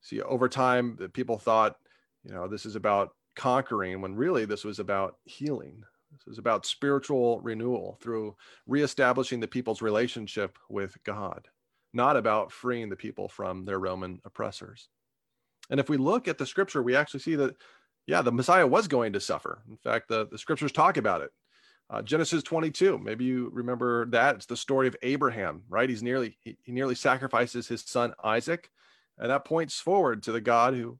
See, 0.01 0.21
over 0.21 0.49
time, 0.49 0.97
the 0.99 1.09
people 1.09 1.39
thought, 1.39 1.77
you 2.25 2.33
know, 2.33 2.49
this 2.49 2.67
is 2.67 2.77
about 2.77 3.11
conquering 3.39 4.03
when 4.03 4.15
really 4.15 4.45
this 4.45 4.65
was 4.65 4.79
about 4.79 5.17
healing. 5.25 5.83
This 6.13 6.27
was 6.27 6.39
about 6.39 6.67
spiritual 6.67 7.41
renewal 7.41 7.99
through 8.03 8.37
reestablishing 8.67 9.41
the 9.41 9.49
people's 9.49 9.81
relationship 9.81 10.59
with 10.69 10.97
God, 11.05 11.49
not 11.95 12.17
about 12.17 12.53
freeing 12.53 12.91
the 12.91 12.97
people 12.97 13.29
from 13.29 13.65
their 13.65 13.79
Roman 13.79 14.21
oppressors. 14.27 14.89
And 15.71 15.81
if 15.81 15.89
we 15.89 15.97
look 15.97 16.29
at 16.29 16.37
the 16.37 16.47
scripture, 16.47 16.83
we 16.83 16.97
actually 16.97 17.21
see 17.21 17.37
that, 17.37 17.57
yeah, 18.07 18.23
the 18.23 18.33
Messiah 18.33 18.67
was 18.67 18.89
going 18.89 19.13
to 19.15 19.21
suffer. 19.21 19.63
In 19.71 19.77
fact, 19.77 20.09
the, 20.09 20.27
the 20.31 20.39
scriptures 20.39 20.73
talk 20.73 20.97
about 20.97 21.23
it. 21.23 21.31
Uh, 21.91 22.03
Genesis 22.03 22.43
22, 22.43 22.99
maybe 22.99 23.25
you 23.25 23.51
remember 23.53 24.07
that. 24.07 24.37
It's 24.37 24.47
the 24.47 24.57
story 24.57 24.89
of 24.89 24.97
Abraham, 25.03 25.63
right? 25.69 25.89
He's 25.89 26.03
nearly, 26.03 26.37
he, 26.41 26.59
he 26.63 26.73
nearly 26.73 26.95
sacrifices 26.95 27.69
his 27.69 27.83
son 27.83 28.13
Isaac 28.23 28.71
and 29.19 29.31
that 29.31 29.45
points 29.45 29.81
forward 29.81 30.23
to 30.23 30.33
the 30.33 30.41
God 30.41 30.75
who 30.75 30.99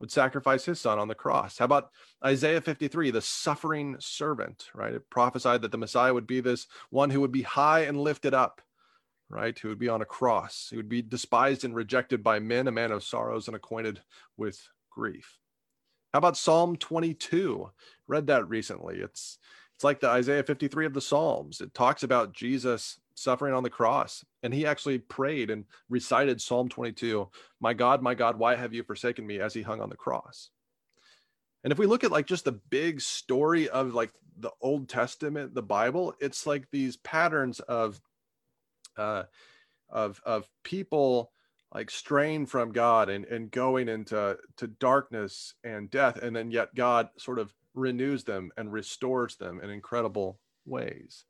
would 0.00 0.10
sacrifice 0.10 0.64
his 0.64 0.80
son 0.80 0.98
on 0.98 1.08
the 1.08 1.14
cross. 1.14 1.58
How 1.58 1.64
about 1.64 1.90
Isaiah 2.24 2.60
53, 2.60 3.10
the 3.10 3.20
suffering 3.20 3.96
servant, 3.98 4.68
right? 4.74 4.94
It 4.94 5.10
prophesied 5.10 5.62
that 5.62 5.72
the 5.72 5.78
Messiah 5.78 6.14
would 6.14 6.26
be 6.26 6.40
this 6.40 6.66
one 6.90 7.10
who 7.10 7.20
would 7.20 7.32
be 7.32 7.42
high 7.42 7.80
and 7.80 8.00
lifted 8.00 8.34
up, 8.34 8.60
right? 9.28 9.58
Who 9.58 9.68
would 9.68 9.78
be 9.78 9.88
on 9.88 10.02
a 10.02 10.06
cross. 10.06 10.68
He 10.70 10.76
would 10.76 10.88
be 10.88 11.02
despised 11.02 11.64
and 11.64 11.74
rejected 11.74 12.22
by 12.22 12.38
men, 12.38 12.68
a 12.68 12.72
man 12.72 12.92
of 12.92 13.02
sorrows 13.02 13.48
and 13.48 13.56
acquainted 13.56 14.00
with 14.36 14.60
grief. 14.90 15.38
How 16.12 16.18
about 16.18 16.36
Psalm 16.36 16.76
22? 16.76 17.70
Read 18.06 18.28
that 18.28 18.48
recently. 18.48 18.96
It's 18.98 19.38
it's 19.78 19.84
like 19.84 20.00
the 20.00 20.08
Isaiah 20.08 20.42
53 20.42 20.86
of 20.86 20.92
the 20.92 21.00
Psalms. 21.00 21.60
It 21.60 21.72
talks 21.72 22.02
about 22.02 22.32
Jesus 22.32 22.98
suffering 23.14 23.54
on 23.54 23.62
the 23.62 23.70
cross. 23.70 24.24
And 24.42 24.52
he 24.52 24.66
actually 24.66 24.98
prayed 24.98 25.50
and 25.50 25.66
recited 25.88 26.40
Psalm 26.40 26.68
22, 26.68 27.28
My 27.60 27.74
God, 27.74 28.02
my 28.02 28.16
God, 28.16 28.40
why 28.40 28.56
have 28.56 28.74
you 28.74 28.82
forsaken 28.82 29.24
me 29.24 29.38
as 29.38 29.54
he 29.54 29.62
hung 29.62 29.80
on 29.80 29.88
the 29.88 29.94
cross? 29.94 30.50
And 31.62 31.72
if 31.72 31.78
we 31.78 31.86
look 31.86 32.02
at 32.02 32.10
like 32.10 32.26
just 32.26 32.44
the 32.44 32.58
big 32.70 33.00
story 33.00 33.68
of 33.68 33.94
like 33.94 34.10
the 34.36 34.50
Old 34.60 34.88
Testament, 34.88 35.54
the 35.54 35.62
Bible, 35.62 36.12
it's 36.18 36.44
like 36.44 36.68
these 36.72 36.96
patterns 36.96 37.60
of 37.60 38.00
uh 38.96 39.22
of 39.88 40.20
of 40.26 40.48
people 40.64 41.30
like 41.72 41.88
straying 41.88 42.46
from 42.46 42.72
God 42.72 43.08
and, 43.10 43.24
and 43.26 43.48
going 43.48 43.88
into 43.88 44.38
to 44.56 44.66
darkness 44.66 45.54
and 45.62 45.88
death. 45.88 46.20
And 46.20 46.34
then 46.34 46.50
yet 46.50 46.74
God 46.74 47.10
sort 47.16 47.38
of 47.38 47.54
renews 47.78 48.24
them 48.24 48.50
and 48.56 48.72
restores 48.72 49.36
them 49.36 49.60
in 49.60 49.70
incredible 49.70 50.38
ways. 50.66 51.24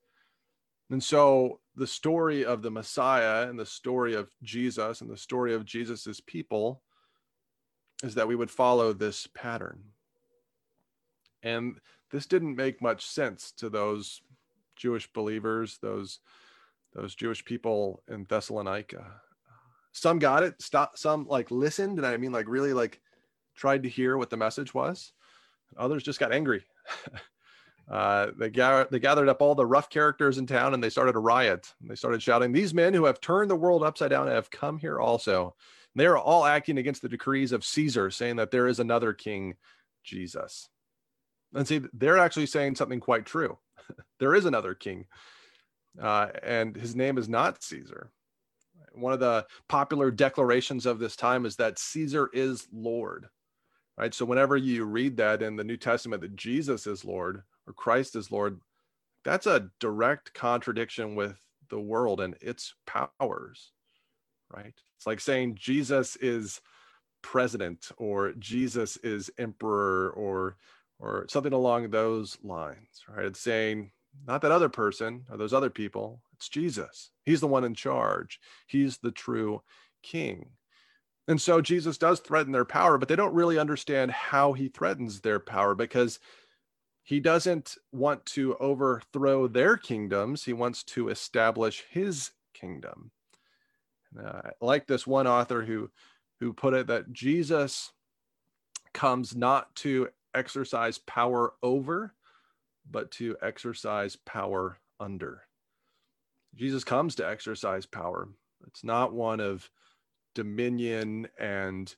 And 0.90 1.02
so 1.02 1.60
the 1.76 1.86
story 1.86 2.44
of 2.44 2.62
the 2.62 2.70
Messiah 2.70 3.48
and 3.48 3.58
the 3.58 3.66
story 3.66 4.14
of 4.14 4.30
Jesus 4.42 5.00
and 5.00 5.10
the 5.10 5.16
story 5.16 5.54
of 5.54 5.64
Jesus's 5.64 6.20
people 6.20 6.82
is 8.02 8.14
that 8.14 8.28
we 8.28 8.36
would 8.36 8.50
follow 8.50 8.92
this 8.92 9.28
pattern. 9.34 9.82
And 11.42 11.78
this 12.10 12.26
didn't 12.26 12.56
make 12.56 12.80
much 12.80 13.06
sense 13.06 13.52
to 13.58 13.68
those 13.68 14.22
Jewish 14.76 15.12
believers, 15.12 15.78
those 15.82 16.20
those 16.94 17.14
Jewish 17.14 17.44
people 17.44 18.02
in 18.08 18.24
Thessalonica. 18.24 19.20
Some 19.92 20.18
got 20.18 20.42
it, 20.42 20.60
stop, 20.62 20.96
some 20.96 21.26
like 21.28 21.50
listened, 21.50 21.98
and 21.98 22.06
I 22.06 22.16
mean 22.16 22.32
like 22.32 22.48
really 22.48 22.72
like 22.72 23.00
tried 23.54 23.82
to 23.82 23.88
hear 23.88 24.16
what 24.16 24.30
the 24.30 24.36
message 24.36 24.72
was. 24.72 25.12
Others 25.76 26.02
just 26.02 26.20
got 26.20 26.32
angry. 26.32 26.64
Uh, 27.90 28.32
they, 28.36 28.50
gathered, 28.50 28.88
they 28.90 28.98
gathered 28.98 29.28
up 29.28 29.40
all 29.40 29.54
the 29.54 29.64
rough 29.64 29.88
characters 29.88 30.36
in 30.36 30.46
town 30.46 30.74
and 30.74 30.84
they 30.84 30.90
started 30.90 31.16
a 31.16 31.18
riot. 31.18 31.72
They 31.80 31.94
started 31.94 32.22
shouting, 32.22 32.52
These 32.52 32.74
men 32.74 32.92
who 32.92 33.06
have 33.06 33.20
turned 33.20 33.50
the 33.50 33.56
world 33.56 33.82
upside 33.82 34.10
down 34.10 34.26
have 34.26 34.50
come 34.50 34.78
here 34.78 35.00
also. 35.00 35.54
And 35.94 36.00
they 36.00 36.06
are 36.06 36.18
all 36.18 36.44
acting 36.44 36.76
against 36.78 37.00
the 37.00 37.08
decrees 37.08 37.50
of 37.52 37.64
Caesar, 37.64 38.10
saying 38.10 38.36
that 38.36 38.50
there 38.50 38.68
is 38.68 38.78
another 38.78 39.14
king, 39.14 39.54
Jesus. 40.04 40.68
And 41.54 41.66
see, 41.66 41.80
they're 41.94 42.18
actually 42.18 42.46
saying 42.46 42.74
something 42.74 43.00
quite 43.00 43.24
true. 43.24 43.58
there 44.18 44.34
is 44.34 44.44
another 44.44 44.74
king, 44.74 45.06
uh, 46.00 46.28
and 46.42 46.76
his 46.76 46.94
name 46.94 47.16
is 47.16 47.28
not 47.28 47.62
Caesar. 47.62 48.10
One 48.92 49.14
of 49.14 49.20
the 49.20 49.46
popular 49.68 50.10
declarations 50.10 50.84
of 50.84 50.98
this 50.98 51.16
time 51.16 51.46
is 51.46 51.56
that 51.56 51.78
Caesar 51.78 52.28
is 52.34 52.68
Lord. 52.70 53.28
Right. 53.98 54.14
So 54.14 54.24
whenever 54.24 54.56
you 54.56 54.84
read 54.84 55.16
that 55.16 55.42
in 55.42 55.56
the 55.56 55.64
New 55.64 55.76
Testament 55.76 56.22
that 56.22 56.36
Jesus 56.36 56.86
is 56.86 57.04
Lord, 57.04 57.42
or 57.66 57.72
Christ 57.72 58.14
is 58.14 58.30
Lord, 58.30 58.60
that's 59.24 59.46
a 59.46 59.70
direct 59.80 60.34
contradiction 60.34 61.16
with 61.16 61.40
the 61.68 61.80
world 61.80 62.20
and 62.20 62.36
its 62.40 62.74
powers, 62.86 63.72
right? 64.54 64.72
It's 64.96 65.06
like 65.06 65.20
saying 65.20 65.56
Jesus 65.56 66.16
is 66.16 66.60
president 67.22 67.90
or 67.96 68.32
Jesus 68.38 68.96
is 68.98 69.30
emperor 69.38 70.10
or 70.10 70.56
or 71.00 71.26
something 71.28 71.52
along 71.52 71.90
those 71.90 72.38
lines, 72.42 73.04
right? 73.08 73.26
It's 73.26 73.40
saying 73.40 73.90
not 74.26 74.42
that 74.42 74.52
other 74.52 74.68
person 74.68 75.24
or 75.30 75.36
those 75.36 75.52
other 75.52 75.70
people, 75.70 76.22
it's 76.34 76.48
Jesus. 76.48 77.10
He's 77.24 77.40
the 77.40 77.46
one 77.46 77.64
in 77.64 77.74
charge. 77.74 78.40
He's 78.66 78.98
the 78.98 79.12
true 79.12 79.62
king. 80.02 80.50
And 81.28 81.40
so 81.40 81.60
Jesus 81.60 81.98
does 81.98 82.20
threaten 82.20 82.52
their 82.52 82.64
power, 82.64 82.98
but 82.98 83.08
they 83.08 83.16
don't 83.16 83.34
really 83.34 83.58
understand 83.58 84.10
how 84.10 84.54
he 84.54 84.68
threatens 84.68 85.20
their 85.20 85.38
power 85.38 85.74
because 85.74 86.18
he 87.02 87.20
doesn't 87.20 87.76
want 87.92 88.26
to 88.26 88.56
overthrow 88.56 89.46
their 89.46 89.76
kingdoms. 89.76 90.44
He 90.44 90.52
wants 90.54 90.82
to 90.84 91.08
establish 91.10 91.84
his 91.90 92.30
kingdom. 92.54 93.12
Uh, 94.18 94.50
like 94.60 94.86
this 94.86 95.06
one 95.06 95.26
author 95.26 95.62
who 95.62 95.90
who 96.40 96.50
put 96.54 96.72
it 96.72 96.86
that 96.86 97.12
jesus 97.12 97.92
comes 98.94 99.36
not 99.36 99.74
to 99.74 100.08
exercise 100.34 100.96
power 100.96 101.52
over 101.62 102.14
but 102.90 103.10
to 103.12 103.36
exercise 103.42 104.16
power 104.16 104.78
under. 105.00 105.42
Jesus 106.54 106.84
comes 106.84 107.14
to 107.16 107.28
exercise 107.28 107.86
power. 107.86 108.28
It's 108.66 108.82
not 108.82 109.12
one 109.12 109.40
of 109.40 109.70
dominion 110.38 111.26
and 111.36 111.96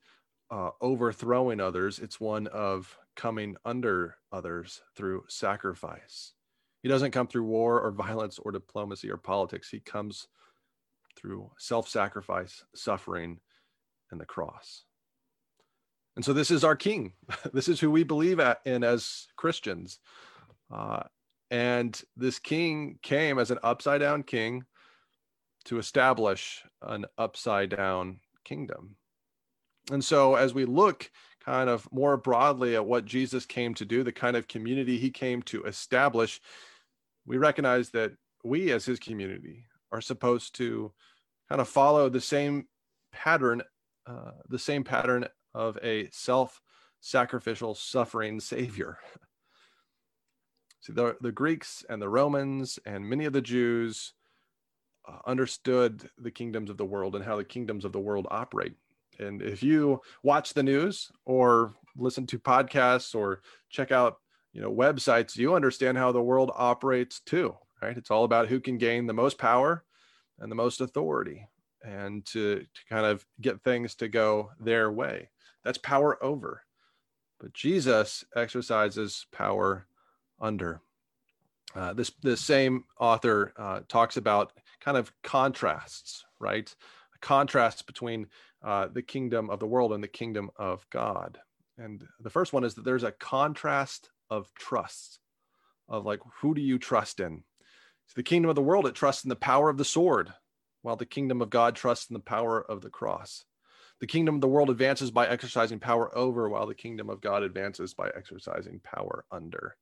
uh, 0.50 0.70
overthrowing 0.80 1.61
others 1.61 1.99
it's 1.99 2.18
one 2.18 2.47
of 2.47 2.97
coming 3.14 3.54
under 3.66 4.16
others 4.32 4.80
through 4.97 5.25
sacrifice. 5.28 6.32
He 6.82 6.88
doesn't 6.88 7.11
come 7.11 7.26
through 7.26 7.44
war 7.44 7.78
or 7.82 7.90
violence 7.90 8.38
or 8.38 8.50
diplomacy 8.50 9.11
or 9.11 9.18
politics. 9.18 9.68
He 9.68 9.80
comes 9.80 10.26
through 11.16 11.50
self 11.59 11.87
sacrifice, 11.87 12.64
suffering, 12.75 13.40
and 14.11 14.18
the 14.18 14.25
cross. 14.25 14.85
And 16.16 16.25
so 16.25 16.32
this 16.32 16.50
is 16.50 16.64
our 16.64 16.76
king. 16.76 17.12
this 17.52 17.68
is 17.68 17.78
who 17.78 17.90
we 17.90 18.04
believe 18.04 18.40
in 18.64 18.82
as 18.82 19.26
Christians. 19.37 19.99
Uh, 20.73 21.02
and 21.50 22.00
this 22.16 22.38
king 22.38 22.99
came 23.02 23.38
as 23.38 23.50
an 23.50 23.59
upside 23.62 24.00
down 24.00 24.23
king 24.23 24.64
to 25.66 25.78
establish 25.78 26.64
an 26.80 27.04
upside 27.18 27.68
down 27.68 28.20
kingdom. 28.44 28.97
And 29.90 30.04
so 30.04 30.35
as 30.35 30.54
we 30.54 30.64
look 30.64 31.11
kind 31.44 31.70
of 31.70 31.88
more 31.92 32.16
broadly 32.16 32.76
at 32.76 32.87
what 32.87 33.04
Jesus 33.04 33.47
came 33.47 33.75
to 33.75 33.85
do, 33.85 34.02
the 34.02 34.12
kind 34.12 34.37
of 34.37 34.49
community 34.49 34.99
he 34.99 35.11
came 35.11 35.42
to 35.42 35.64
establish, 35.64 36.40
we 37.26 37.38
recognize 37.38 37.90
that 37.90 38.12
we 38.44 38.73
as 38.73 38.85
his 38.85 38.99
community 38.99 39.66
are 39.92 40.00
supposed 40.00 40.54
to 40.56 40.92
kind 41.49 41.61
of 41.61 41.68
follow 41.68 42.09
the 42.09 42.20
same 42.20 42.66
pattern, 43.12 43.62
uh, 44.06 44.32
the 44.49 44.59
same 44.59 44.85
pattern 44.85 45.26
of 45.54 45.78
a 45.82 46.09
self 46.12 46.61
sacrificial 47.00 47.75
suffering 47.75 48.40
savior. 48.40 48.99
See, 50.80 50.92
the, 50.92 51.16
the 51.20 51.32
Greeks 51.32 51.85
and 51.90 52.00
the 52.00 52.09
Romans 52.09 52.78
and 52.87 53.04
many 53.04 53.26
of 53.26 53.32
the 53.32 53.42
Jews 53.42 54.14
understood 55.26 56.09
the 56.19 56.31
kingdoms 56.31 56.71
of 56.71 56.76
the 56.76 56.85
world 56.85 57.14
and 57.14 57.25
how 57.25 57.37
the 57.37 57.45
kingdoms 57.45 57.85
of 57.85 57.93
the 57.93 58.00
world 58.00 58.26
operate. 58.31 58.75
And 59.19 59.43
if 59.43 59.62
you 59.62 60.00
watch 60.23 60.55
the 60.55 60.62
news 60.62 61.11
or 61.25 61.75
listen 61.97 62.26
to 62.29 62.38
podcasts 62.38 63.14
or 63.14 63.43
check 63.69 63.93
out, 63.93 64.19
you 64.52 64.61
know, 64.61 64.73
websites, 64.73 65.37
you 65.37 65.55
understand 65.55 65.99
how 65.99 66.11
the 66.12 66.23
world 66.23 66.50
operates 66.55 67.21
too, 67.21 67.55
right? 67.83 67.97
It's 67.97 68.11
all 68.11 68.25
about 68.25 68.49
who 68.49 68.61
can 68.61 68.79
gain 68.79 69.07
the 69.07 69.12
most 69.12 69.38
power 69.38 69.85
and 70.38 70.50
the 70.50 70.57
most 70.57 70.81
authority 70.81 71.47
and 71.85 72.25
to, 72.26 72.61
to 72.61 72.81
kind 72.88 73.07
of 73.07 73.25
get 73.40 73.62
things 73.62 73.95
to 73.97 74.09
go 74.09 74.50
their 74.59 74.90
way. 74.90 75.29
That's 75.64 75.79
power 75.79 76.23
over. 76.23 76.62
But 77.38 77.55
Jesus 77.55 78.25
exercises 78.37 79.26
power 79.33 79.87
under. 80.40 80.81
Uh, 81.75 81.93
this 81.93 82.11
this 82.23 82.40
same 82.40 82.85
author 82.99 83.52
uh, 83.57 83.81
talks 83.88 84.17
about 84.17 84.52
kind 84.80 84.96
of 84.96 85.12
contrasts, 85.22 86.25
right? 86.38 86.75
A 87.14 87.18
contrast 87.18 87.87
between 87.87 88.26
uh, 88.62 88.88
the 88.88 89.02
kingdom 89.02 89.50
of 89.50 89.60
the 89.60 89.66
world 89.66 89.92
and 89.92 90.02
the 90.02 90.08
kingdom 90.08 90.50
of 90.56 90.87
God. 90.90 91.38
And 91.78 92.04
the 92.20 92.30
first 92.30 92.52
one 92.52 92.64
is 92.64 92.75
that 92.75 92.84
there's 92.84 93.04
a 93.04 93.12
contrast 93.12 94.10
of 94.28 94.52
trust, 94.54 95.18
of 95.88 96.04
like, 96.04 96.20
who 96.40 96.54
do 96.54 96.60
you 96.60 96.78
trust 96.78 97.20
in? 97.20 97.42
So 98.06 98.14
the 98.16 98.22
kingdom 98.22 98.49
of 98.49 98.56
the 98.56 98.62
world, 98.62 98.87
it 98.87 98.94
trusts 98.94 99.25
in 99.25 99.28
the 99.28 99.37
power 99.37 99.70
of 99.70 99.78
the 99.78 99.84
sword, 99.84 100.32
while 100.82 100.96
the 100.96 101.06
kingdom 101.06 101.40
of 101.40 101.50
God 101.50 101.76
trusts 101.76 102.10
in 102.10 102.14
the 102.14 102.20
power 102.20 102.60
of 102.60 102.80
the 102.80 102.90
cross. 102.90 103.44
The 104.00 104.06
kingdom 104.06 104.37
of 104.37 104.40
the 104.40 104.49
world 104.49 104.70
advances 104.70 105.10
by 105.10 105.28
exercising 105.28 105.78
power 105.78 106.16
over, 106.16 106.49
while 106.49 106.66
the 106.66 106.75
kingdom 106.75 107.10
of 107.10 107.20
God 107.20 107.42
advances 107.42 107.92
by 107.92 108.10
exercising 108.16 108.80
power 108.82 109.25
under. 109.30 109.76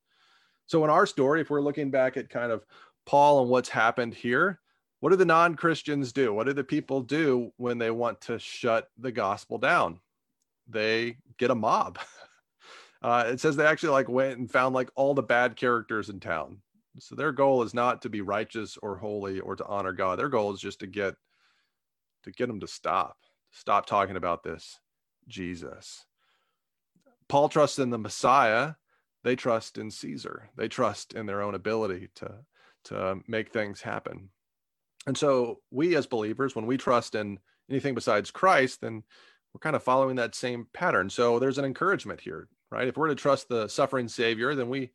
So, 0.66 0.84
in 0.84 0.90
our 0.90 1.06
story, 1.06 1.40
if 1.40 1.50
we're 1.50 1.62
looking 1.62 1.90
back 1.90 2.16
at 2.16 2.28
kind 2.28 2.52
of 2.52 2.66
Paul 3.06 3.42
and 3.42 3.50
what's 3.50 3.68
happened 3.68 4.14
here, 4.14 4.60
what 5.00 5.10
do 5.10 5.16
the 5.16 5.24
non-christians 5.24 6.12
do? 6.12 6.34
What 6.34 6.46
do 6.46 6.52
the 6.52 6.64
people 6.64 7.02
do 7.02 7.52
when 7.56 7.78
they 7.78 7.90
want 7.90 8.20
to 8.22 8.38
shut 8.38 8.90
the 8.98 9.12
gospel 9.12 9.58
down? 9.58 10.00
They 10.68 11.16
get 11.38 11.50
a 11.50 11.54
mob. 11.54 11.98
Uh, 13.00 13.26
it 13.28 13.38
says 13.38 13.54
they 13.54 13.64
actually 13.64 13.90
like 13.90 14.08
went 14.08 14.40
and 14.40 14.50
found 14.50 14.74
like 14.74 14.90
all 14.96 15.14
the 15.14 15.22
bad 15.22 15.54
characters 15.54 16.08
in 16.08 16.18
town. 16.18 16.58
So 16.98 17.14
their 17.14 17.30
goal 17.30 17.62
is 17.62 17.72
not 17.72 18.02
to 18.02 18.08
be 18.08 18.22
righteous 18.22 18.76
or 18.82 18.96
holy 18.96 19.38
or 19.38 19.54
to 19.54 19.64
honor 19.66 19.92
god. 19.92 20.18
Their 20.18 20.28
goal 20.28 20.52
is 20.52 20.60
just 20.60 20.80
to 20.80 20.88
get 20.88 21.14
to 22.24 22.32
get 22.32 22.48
them 22.48 22.58
to 22.58 22.66
stop. 22.66 23.16
Stop 23.52 23.86
talking 23.86 24.16
about 24.16 24.42
this 24.42 24.80
jesus. 25.28 26.06
Paul 27.28 27.48
trusts 27.48 27.78
in 27.78 27.90
the 27.90 27.98
messiah. 27.98 28.74
They 29.22 29.36
trust 29.36 29.78
in 29.78 29.92
caesar. 29.92 30.50
They 30.56 30.66
trust 30.66 31.12
in 31.12 31.26
their 31.26 31.40
own 31.40 31.54
ability 31.54 32.08
to 32.16 32.40
to 32.86 33.20
make 33.28 33.52
things 33.52 33.80
happen 33.82 34.30
and 35.08 35.18
so 35.18 35.58
we 35.72 35.96
as 35.96 36.06
believers, 36.06 36.54
when 36.54 36.66
we 36.66 36.76
trust 36.76 37.16
in 37.16 37.40
anything 37.68 37.96
besides 37.96 38.30
Christ, 38.30 38.82
then 38.82 39.02
we're 39.52 39.60
kind 39.60 39.74
of 39.74 39.82
following 39.82 40.14
that 40.16 40.36
same 40.36 40.68
pattern. 40.72 41.10
So 41.10 41.40
there's 41.40 41.58
an 41.58 41.64
encouragement 41.64 42.20
here 42.20 42.48
right? 42.70 42.88
If 42.88 42.96
we're 42.96 43.08
to 43.08 43.14
trust 43.14 43.48
the 43.48 43.68
suffering 43.68 44.08
Savior, 44.08 44.54
then 44.54 44.68
we 44.68 44.90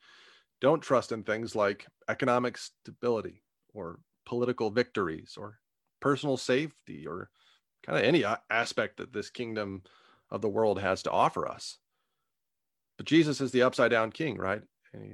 don't 0.62 0.82
trust 0.82 1.12
in 1.12 1.24
things 1.24 1.55
like 1.55 1.88
economic 2.08 2.58
stability 2.58 3.43
or 3.74 4.00
political 4.25 4.70
victories 4.70 5.36
or 5.38 5.60
personal 6.00 6.38
safety 6.38 7.05
or 7.08 7.29
kind 7.86 7.98
of 7.98 8.05
any 8.05 8.24
aspect 8.50 8.98
that 8.98 9.13
this 9.13 9.29
kingdom 9.29 9.84
of 10.29 10.41
the 10.41 10.50
world 10.50 10.79
has 10.79 11.03
to 11.03 11.12
offer 11.12 11.48
us. 11.48 11.79
But 12.98 13.08
Jesus 13.08 13.41
is 13.41 13.51
the 13.51 13.63
upside 13.63 13.91
down 13.91 14.12
king, 14.12 14.38
right? 14.38 14.62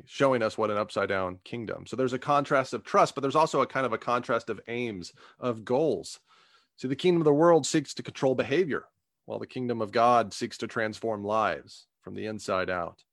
Showing 0.06 0.44
us 0.44 0.58
what 0.58 0.72
an 0.72 0.78
upside 0.78 1.08
down 1.08 1.40
kingdom. 1.46 1.86
So 1.88 1.96
there's 1.96 2.14
a 2.14 2.20
contrast 2.20 2.74
of 2.74 2.84
trust, 2.84 3.16
but 3.16 3.22
there's 3.22 3.36
also 3.36 3.62
a 3.62 3.68
kind 3.68 3.86
of 3.86 3.94
a 3.94 3.98
contrast 3.98 4.50
of 4.50 4.60
aims, 4.68 5.14
of 5.40 5.64
goals. 5.64 6.20
See, 6.76 6.90
the 6.90 6.96
kingdom 6.96 7.22
of 7.22 7.26
the 7.26 7.34
world 7.34 7.66
seeks 7.66 7.94
to 7.94 8.04
control 8.04 8.36
behavior, 8.36 8.86
while 9.26 9.40
the 9.40 9.48
kingdom 9.48 9.82
of 9.82 9.92
God 9.92 10.34
seeks 10.34 10.58
to 10.58 10.68
transform 10.68 11.24
lives 11.24 11.88
from 12.02 12.14
the 12.14 12.26
inside 12.26 12.70
out. 12.70 13.04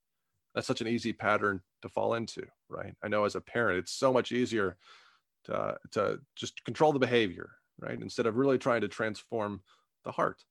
That's 0.54 0.66
such 0.66 0.80
an 0.80 0.88
easy 0.88 1.12
pattern 1.12 1.60
to 1.82 1.88
fall 1.88 2.14
into, 2.14 2.46
right? 2.68 2.94
I 3.02 3.08
know 3.08 3.24
as 3.24 3.36
a 3.36 3.40
parent, 3.40 3.78
it's 3.78 3.92
so 3.92 4.12
much 4.12 4.32
easier 4.32 4.76
to, 5.44 5.76
to 5.92 6.20
just 6.34 6.64
control 6.64 6.92
the 6.92 6.98
behavior, 6.98 7.50
right? 7.78 8.00
Instead 8.00 8.26
of 8.26 8.36
really 8.36 8.58
trying 8.58 8.80
to 8.80 8.88
transform 8.88 9.60
the 10.04 10.12
heart. 10.12 10.42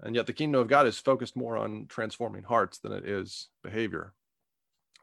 And 0.00 0.14
yet 0.14 0.26
the 0.26 0.32
kingdom 0.32 0.60
of 0.60 0.68
God 0.68 0.86
is 0.86 0.98
focused 0.98 1.36
more 1.36 1.56
on 1.56 1.86
transforming 1.88 2.44
hearts 2.44 2.78
than 2.78 2.92
it 2.92 3.04
is 3.06 3.48
behavior. 3.62 4.14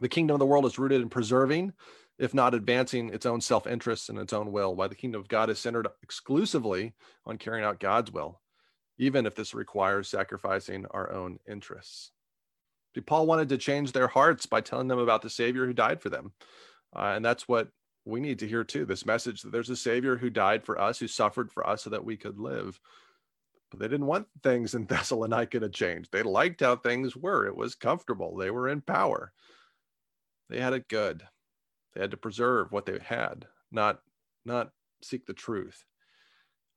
The 0.01 0.09
kingdom 0.09 0.35
of 0.35 0.39
the 0.39 0.45
world 0.45 0.65
is 0.65 0.77
rooted 0.77 1.01
in 1.01 1.09
preserving, 1.09 1.73
if 2.17 2.33
not 2.33 2.53
advancing, 2.53 3.13
its 3.13 3.25
own 3.25 3.41
self 3.41 3.67
interests 3.67 4.09
and 4.09 4.17
its 4.17 4.33
own 4.33 4.51
will, 4.51 4.75
while 4.75 4.89
the 4.89 4.95
kingdom 4.95 5.21
of 5.21 5.27
God 5.27 5.49
is 5.49 5.59
centered 5.59 5.87
exclusively 6.03 6.93
on 7.25 7.37
carrying 7.37 7.65
out 7.65 7.79
God's 7.79 8.11
will, 8.11 8.41
even 8.97 9.25
if 9.25 9.35
this 9.35 9.53
requires 9.53 10.07
sacrificing 10.07 10.85
our 10.91 11.11
own 11.11 11.39
interests. 11.47 12.11
Paul 13.05 13.27
wanted 13.27 13.49
to 13.49 13.57
change 13.57 13.91
their 13.91 14.07
hearts 14.07 14.45
by 14.45 14.61
telling 14.61 14.87
them 14.87 14.99
about 14.99 15.21
the 15.21 15.29
Savior 15.29 15.65
who 15.65 15.73
died 15.73 16.01
for 16.01 16.09
them. 16.09 16.31
Uh, 16.95 17.13
and 17.15 17.25
that's 17.25 17.47
what 17.47 17.69
we 18.05 18.19
need 18.19 18.39
to 18.39 18.47
hear 18.47 18.63
too 18.63 18.85
this 18.85 19.05
message 19.05 19.41
that 19.41 19.51
there's 19.51 19.69
a 19.69 19.75
Savior 19.75 20.15
who 20.15 20.29
died 20.29 20.63
for 20.63 20.79
us, 20.79 20.99
who 20.99 21.07
suffered 21.07 21.51
for 21.51 21.67
us 21.67 21.83
so 21.83 21.89
that 21.89 22.05
we 22.05 22.15
could 22.15 22.39
live. 22.39 22.79
But 23.71 23.79
they 23.79 23.87
didn't 23.87 24.05
want 24.05 24.27
things 24.43 24.75
in 24.75 24.85
Thessalonica 24.87 25.59
to 25.59 25.69
change. 25.69 26.09
They 26.09 26.23
liked 26.23 26.61
how 26.61 26.75
things 26.77 27.15
were, 27.15 27.47
it 27.47 27.57
was 27.57 27.75
comfortable, 27.75 28.37
they 28.37 28.51
were 28.51 28.69
in 28.69 28.81
power. 28.81 29.33
They 30.49 30.59
had 30.59 30.73
it 30.73 30.87
good. 30.87 31.23
They 31.93 32.01
had 32.01 32.11
to 32.11 32.17
preserve 32.17 32.71
what 32.71 32.85
they 32.85 32.99
had, 32.99 33.47
not 33.71 33.99
not 34.45 34.71
seek 35.01 35.25
the 35.25 35.33
truth. 35.33 35.83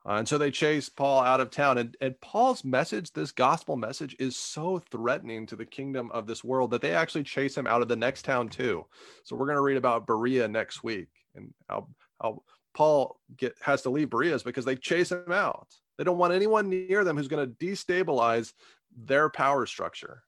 Uh, 0.07 0.13
and 0.13 0.29
so 0.29 0.39
they 0.39 0.51
chase 0.51 0.89
Paul 0.89 1.23
out 1.23 1.41
of 1.41 1.51
town. 1.51 1.77
And, 1.77 1.97
and 2.01 2.19
Paul's 2.21 2.65
message, 2.65 3.13
this 3.13 3.33
gospel 3.33 3.77
message, 3.77 4.17
is 4.19 4.37
so 4.37 4.79
threatening 4.91 5.45
to 5.47 5.57
the 5.57 5.67
kingdom 5.67 6.11
of 6.13 6.27
this 6.27 6.43
world 6.43 6.71
that 6.71 6.81
they 6.81 6.93
actually 6.93 7.25
chase 7.25 7.57
him 7.57 7.67
out 7.67 7.83
of 7.83 7.89
the 7.89 7.97
next 7.97 8.25
town 8.25 8.49
too. 8.49 8.87
So 9.25 9.37
we're 9.37 9.47
going 9.47 9.57
to 9.57 9.63
read 9.63 9.77
about 9.77 10.07
Berea 10.07 10.49
next 10.49 10.83
week 10.83 11.09
and 11.35 11.53
how, 11.69 11.89
how 12.23 12.43
Paul 12.75 13.21
get, 13.37 13.55
has 13.61 13.83
to 13.83 13.91
leave 13.91 14.09
Berea 14.09 14.35
is 14.35 14.43
because 14.43 14.65
they 14.65 14.77
chase 14.77 15.13
him 15.13 15.33
out. 15.33 15.69
They 15.99 16.05
don't 16.05 16.19
want 16.19 16.33
anyone 16.33 16.71
near 16.71 17.05
them 17.05 17.17
who's 17.17 17.29
going 17.29 17.47
to 17.47 17.67
destabilize 17.67 18.53
their 18.97 19.29
power 19.29 19.67
structure. 19.67 20.23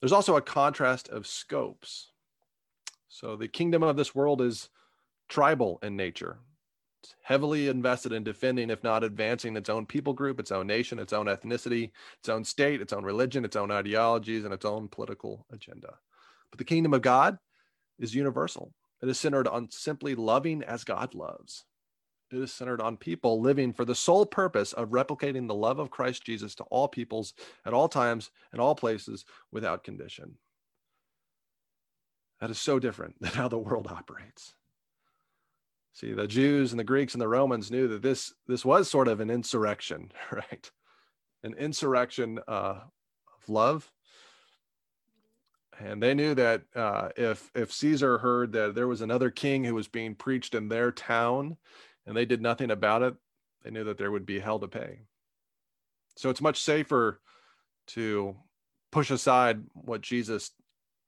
There's 0.00 0.12
also 0.12 0.36
a 0.36 0.42
contrast 0.42 1.08
of 1.08 1.26
scopes. 1.26 2.12
So 3.08 3.36
the 3.36 3.48
kingdom 3.48 3.82
of 3.82 3.96
this 3.96 4.14
world 4.14 4.42
is 4.42 4.70
tribal 5.28 5.78
in 5.82 5.96
nature 5.96 6.38
It's 7.02 7.14
heavily 7.22 7.68
invested 7.68 8.12
in 8.12 8.24
defending, 8.24 8.70
if 8.70 8.84
not 8.84 9.04
advancing, 9.04 9.56
its 9.56 9.70
own 9.70 9.86
people 9.86 10.12
group, 10.12 10.40
its 10.40 10.52
own 10.52 10.66
nation, 10.66 10.98
its 10.98 11.12
own 11.14 11.26
ethnicity, 11.26 11.92
its 12.18 12.28
own 12.28 12.44
state, 12.44 12.80
its 12.82 12.92
own 12.92 13.04
religion, 13.04 13.44
its 13.44 13.56
own 13.56 13.70
ideologies, 13.70 14.44
and 14.44 14.54
its 14.54 14.66
own 14.66 14.88
political 14.88 15.46
agenda. 15.52 15.94
But 16.50 16.58
the 16.58 16.64
kingdom 16.64 16.94
of 16.94 17.02
God 17.02 17.38
is 17.98 18.14
universal. 18.14 18.74
It 19.02 19.08
is 19.08 19.20
centered 19.20 19.48
on 19.48 19.70
simply 19.70 20.14
loving 20.14 20.62
as 20.64 20.84
God 20.84 21.14
loves. 21.14 21.64
It 22.32 22.38
is 22.38 22.52
centered 22.52 22.80
on 22.80 22.96
people 22.96 23.40
living 23.40 23.72
for 23.72 23.84
the 23.84 23.94
sole 23.94 24.26
purpose 24.26 24.72
of 24.72 24.90
replicating 24.90 25.46
the 25.46 25.54
love 25.54 25.78
of 25.78 25.90
Christ 25.90 26.24
Jesus 26.24 26.54
to 26.56 26.64
all 26.64 26.88
peoples 26.88 27.34
at 27.64 27.72
all 27.72 27.88
times 27.88 28.30
and 28.52 28.60
all 28.60 28.74
places 28.74 29.24
without 29.52 29.84
condition. 29.84 30.36
That 32.40 32.50
is 32.50 32.58
so 32.58 32.78
different 32.78 33.14
than 33.20 33.32
how 33.32 33.48
the 33.48 33.58
world 33.58 33.86
operates. 33.86 34.54
See, 35.92 36.12
the 36.12 36.26
Jews 36.26 36.72
and 36.72 36.80
the 36.80 36.84
Greeks 36.84 37.14
and 37.14 37.22
the 37.22 37.28
Romans 37.28 37.70
knew 37.70 37.88
that 37.88 38.02
this 38.02 38.34
this 38.46 38.64
was 38.64 38.90
sort 38.90 39.08
of 39.08 39.20
an 39.20 39.30
insurrection, 39.30 40.12
right? 40.30 40.70
An 41.42 41.54
insurrection 41.54 42.38
uh, 42.46 42.80
of 42.80 43.48
love, 43.48 43.90
and 45.78 46.02
they 46.02 46.12
knew 46.12 46.34
that 46.34 46.62
uh, 46.74 47.10
if 47.16 47.50
if 47.54 47.72
Caesar 47.72 48.18
heard 48.18 48.52
that 48.52 48.74
there 48.74 48.88
was 48.88 49.00
another 49.00 49.30
king 49.30 49.64
who 49.64 49.74
was 49.74 49.88
being 49.88 50.14
preached 50.14 50.54
in 50.54 50.68
their 50.68 50.92
town, 50.92 51.56
and 52.06 52.16
they 52.16 52.24
did 52.24 52.40
nothing 52.40 52.70
about 52.70 53.02
it, 53.02 53.14
they 53.62 53.70
knew 53.70 53.84
that 53.84 53.98
there 53.98 54.10
would 54.10 54.26
be 54.26 54.38
hell 54.38 54.58
to 54.58 54.68
pay. 54.68 55.00
So 56.16 56.30
it's 56.30 56.40
much 56.40 56.60
safer 56.60 57.20
to 57.88 58.36
push 58.90 59.10
aside 59.10 59.62
what 59.74 60.00
Jesus 60.00 60.52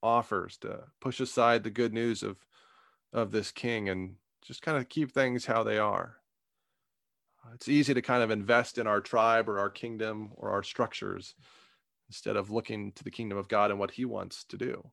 offers, 0.03 0.57
to 0.57 0.81
push 1.01 1.19
aside 1.19 1.63
the 1.63 1.69
good 1.69 1.93
news 1.93 2.23
of 2.23 2.37
of 3.11 3.31
this 3.31 3.51
king 3.51 3.89
and 3.89 4.15
just 4.45 4.61
kind 4.61 4.77
of 4.77 4.89
keep 4.89 5.11
things 5.11 5.45
how 5.45 5.63
they 5.63 5.77
are. 5.77 6.17
It's 7.53 7.67
easy 7.67 7.93
to 7.93 8.01
kind 8.01 8.21
of 8.21 8.31
invest 8.31 8.77
in 8.77 8.85
our 8.85 9.01
tribe 9.01 9.49
or 9.49 9.59
our 9.59 9.69
kingdom 9.69 10.31
or 10.35 10.51
our 10.51 10.61
structures 10.61 11.33
instead 12.07 12.35
of 12.35 12.51
looking 12.51 12.91
to 12.93 13.03
the 13.03 13.11
kingdom 13.11 13.37
of 13.37 13.47
God 13.47 13.71
and 13.71 13.79
what 13.79 13.91
he 13.91 14.05
wants 14.05 14.43
to 14.45 14.57
do. 14.57 14.83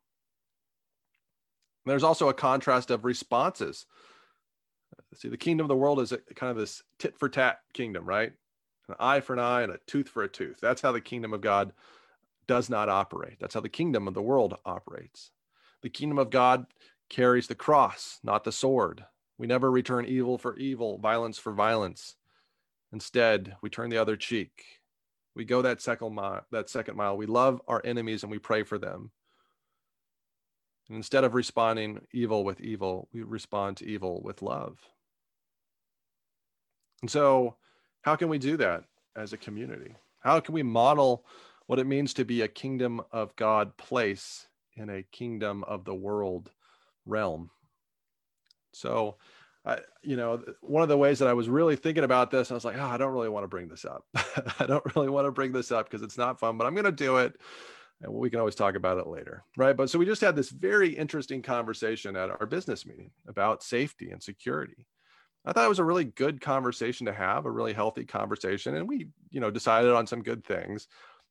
there's 1.85 2.03
also 2.03 2.29
a 2.29 2.35
contrast 2.35 2.91
of 2.91 3.05
responses. 3.05 3.87
See, 5.17 5.29
the 5.29 5.37
kingdom 5.37 5.65
of 5.65 5.69
the 5.69 5.77
world 5.77 6.01
is 6.01 6.13
a, 6.13 6.19
kind 6.19 6.51
of 6.51 6.57
this 6.57 6.83
tit 6.99 7.19
for 7.19 7.29
tat 7.29 7.61
kingdom, 7.73 8.05
right? 8.05 8.33
An 8.89 8.95
eye 9.01 9.21
for 9.21 9.33
an 9.33 9.39
eye 9.39 9.63
and 9.63 9.73
a 9.73 9.79
tooth 9.87 10.09
for 10.09 10.23
a 10.23 10.29
tooth. 10.29 10.59
That's 10.61 10.83
how 10.83 10.93
the 10.93 11.01
kingdom 11.01 11.33
of 11.33 11.41
God 11.41 11.73
does 12.47 12.71
not 12.71 12.89
operate. 12.89 13.39
That's 13.41 13.55
how 13.55 13.61
the 13.61 13.69
kingdom 13.69 14.07
of 14.07 14.15
the 14.15 14.23
world 14.23 14.57
operates. 14.65 15.31
The 15.83 15.91
kingdom 15.91 16.19
of 16.19 16.31
God 16.31 16.67
carries 17.09 17.47
the 17.47 17.55
cross, 17.55 18.21
not 18.23 18.45
the 18.45 18.53
sword. 18.53 19.05
We 19.39 19.47
never 19.47 19.71
return 19.71 20.07
evil 20.07 20.39
for 20.39 20.57
evil, 20.57 20.99
violence 20.99 21.39
for 21.39 21.53
violence. 21.53 22.17
Instead, 22.93 23.57
we 23.63 23.71
turn 23.71 23.91
the 23.91 23.99
other 23.99 24.17
cheek. 24.17 24.65
We 25.35 25.45
go 25.45 25.63
that 25.63 25.83
second 25.83 26.15
mile, 26.15 26.47
that 26.51 26.71
second 26.71 26.97
mile. 26.97 27.17
We 27.17 27.27
love 27.27 27.61
our 27.69 27.83
enemies 27.85 28.23
and 28.23 28.31
we 28.31 28.39
pray 28.39 28.63
for 28.63 28.79
them. 28.79 29.11
And 30.89 30.97
instead 30.97 31.25
of 31.25 31.35
responding 31.35 32.01
evil 32.13 32.45
with 32.45 32.61
evil, 32.61 33.09
we 33.13 33.23
respond 33.23 33.77
to 33.79 33.87
evil 33.87 34.23
with 34.23 34.41
love. 34.41 34.79
And 37.03 37.11
so, 37.11 37.57
how 38.03 38.17
can 38.17 38.29
we 38.29 38.39
do 38.39 38.57
that 38.57 38.85
as 39.17 39.33
a 39.33 39.37
community? 39.37 39.95
How 40.21 40.41
can 40.41 40.55
we 40.55 40.63
model 40.63 41.25
what 41.67 41.79
it 41.79 41.87
means 41.87 42.15
to 42.15 42.25
be 42.25 42.43
a 42.43 42.49
kingdom 42.49 43.01
of 43.13 43.35
God 43.37 43.77
place 43.77 44.47
in 44.75 44.91
a 44.91 45.03
kingdom 45.03 45.65
of 45.65 45.85
the 45.85 45.95
world 45.95 46.51
realm? 47.05 47.51
So, 48.73 49.17
I, 49.65 49.81
you 50.03 50.17
know, 50.17 50.43
one 50.61 50.83
of 50.83 50.89
the 50.89 50.97
ways 50.97 51.19
that 51.19 51.29
I 51.29 51.33
was 51.33 51.49
really 51.49 51.75
thinking 51.75 52.05
about 52.05 52.31
this, 52.31 52.51
I 52.51 52.55
was 52.55 52.65
like, 52.65 52.77
oh, 52.79 52.85
I 52.85 52.97
don't 52.97 53.13
really 53.13 53.29
want 53.29 53.45
to 53.45 53.49
bring 53.49 53.69
this 53.69 53.85
up. 53.85 54.05
I 54.61 54.67
don't 54.67 54.85
really 54.95 55.09
want 55.09 55.27
to 55.27 55.33
bring 55.33 55.53
this 55.53 55.73
up 55.73 55.91
because 55.91 56.03
it's 56.03 56.19
not 56.19 56.39
fun, 56.39 56.57
but 56.57 56.67
I'm 56.67 56.75
going 56.75 56.85
to 56.85 56.93
do 56.93 57.17
it. 57.17 57.35
And 58.03 58.13
we 58.13 58.31
can 58.31 58.39
always 58.39 58.55
talk 58.55 58.77
about 58.77 58.99
it 58.99 59.09
later. 59.09 59.43
Right. 59.57 59.77
But 59.77 59.91
so 59.91 59.99
we 59.99 60.07
just 60.07 60.21
had 60.21 60.37
this 60.37 60.51
very 60.51 60.91
interesting 60.91 61.43
conversation 61.43 62.15
at 62.15 62.31
our 62.31 62.47
business 62.47 62.87
meeting 62.87 63.11
about 63.27 63.63
safety 63.63 64.11
and 64.11 64.23
security. 64.23 64.87
I 65.47 65.53
thought 65.53 65.65
it 65.65 65.69
was 65.69 65.79
a 65.79 65.85
really 65.85 66.05
good 66.05 66.41
conversation 66.41 67.07
to 67.07 67.13
have, 67.13 67.47
a 67.47 67.51
really 67.51 67.73
healthy 67.73 68.05
conversation. 68.05 68.75
And 68.75 68.89
we, 68.89 69.09
you 69.31 69.41
know, 69.41 69.51
decided 69.51 69.93
on 69.93 70.07
some 70.07 70.23
good 70.23 70.45
things. 70.45 70.89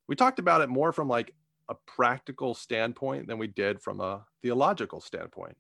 We 0.08 0.16
talked 0.16 0.40
about 0.40 0.62
it 0.62 0.70
more 0.70 0.94
from 0.94 1.10
like 1.10 1.34
a 1.68 1.76
practical 1.86 2.54
standpoint 2.54 3.28
than 3.28 3.38
we 3.38 3.48
did 3.48 3.82
from 3.82 4.00
a 4.00 4.26
theological 4.42 5.02
standpoint. 5.02 5.58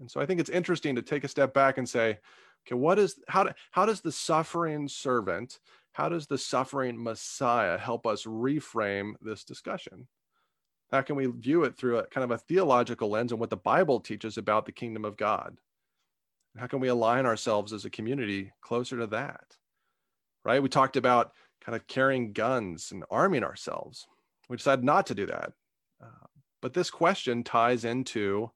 And 0.00 0.10
so 0.10 0.20
I 0.20 0.26
think 0.26 0.40
it's 0.40 0.50
interesting 0.50 0.96
to 0.96 1.02
take 1.02 1.24
a 1.24 1.28
step 1.28 1.54
back 1.54 1.78
and 1.78 1.88
say, 1.88 2.18
okay, 2.66 2.74
what 2.74 2.98
is 2.98 3.18
how 3.28 3.44
do, 3.44 3.50
how 3.70 3.86
does 3.86 4.00
the 4.00 4.12
suffering 4.12 4.88
servant, 4.88 5.60
how 5.92 6.08
does 6.08 6.26
the 6.26 6.38
suffering 6.38 7.02
Messiah 7.02 7.78
help 7.78 8.06
us 8.06 8.24
reframe 8.24 9.14
this 9.22 9.44
discussion? 9.44 10.08
How 10.90 11.02
can 11.02 11.16
we 11.16 11.26
view 11.26 11.64
it 11.64 11.76
through 11.76 11.98
a 11.98 12.06
kind 12.06 12.24
of 12.24 12.32
a 12.32 12.38
theological 12.38 13.08
lens 13.08 13.32
and 13.32 13.40
what 13.40 13.50
the 13.50 13.56
Bible 13.56 14.00
teaches 14.00 14.36
about 14.36 14.66
the 14.66 14.72
kingdom 14.72 15.04
of 15.04 15.16
God? 15.16 15.56
How 16.56 16.66
can 16.66 16.80
we 16.80 16.88
align 16.88 17.26
ourselves 17.26 17.72
as 17.72 17.84
a 17.84 17.90
community 17.90 18.52
closer 18.60 18.98
to 18.98 19.06
that? 19.08 19.44
Right? 20.44 20.62
We 20.62 20.68
talked 20.68 20.96
about 20.96 21.32
kind 21.64 21.74
of 21.74 21.86
carrying 21.86 22.32
guns 22.32 22.92
and 22.92 23.04
arming 23.10 23.44
ourselves. 23.44 24.06
We 24.48 24.56
decided 24.56 24.84
not 24.84 25.06
to 25.06 25.14
do 25.14 25.26
that. 25.26 25.52
Uh, 26.02 26.26
but 26.60 26.74
this 26.74 26.90
question 26.90 27.42
ties 27.42 27.84
into 27.84 28.50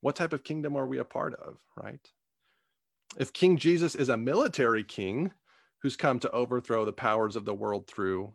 what 0.00 0.16
type 0.16 0.32
of 0.32 0.44
kingdom 0.44 0.76
are 0.76 0.86
we 0.86 0.98
a 0.98 1.04
part 1.04 1.34
of, 1.34 1.56
right? 1.76 2.00
If 3.18 3.32
King 3.32 3.56
Jesus 3.56 3.94
is 3.94 4.08
a 4.08 4.16
military 4.16 4.84
king 4.84 5.30
who's 5.80 5.96
come 5.96 6.18
to 6.20 6.30
overthrow 6.30 6.84
the 6.84 6.92
powers 6.92 7.36
of 7.36 7.44
the 7.44 7.54
world 7.54 7.86
through 7.86 8.34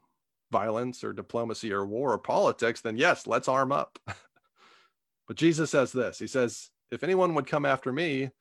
violence 0.51 1.03
or 1.03 1.13
diplomacy 1.13 1.71
or 1.71 1.85
war 1.85 2.13
or 2.13 2.17
politics, 2.17 2.81
then 2.81 2.97
yes, 2.97 3.27
let's 3.27 3.47
arm 3.47 3.71
up. 3.71 3.99
but 5.27 5.37
Jesus 5.37 5.69
says 5.69 5.91
this 5.91 6.17
He 6.17 6.27
says, 6.27 6.69
If 6.91 7.03
anyone 7.03 7.35
would 7.35 7.47
come 7.47 7.65
after 7.65 7.91
me, 7.91 8.31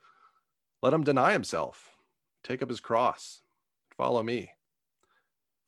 let 0.83 0.93
him 0.93 1.05
deny 1.05 1.33
himself, 1.33 1.97
take 2.45 2.63
up 2.63 2.69
his 2.69 2.81
cross, 2.81 3.43
follow 3.97 4.23
me. 4.23 4.53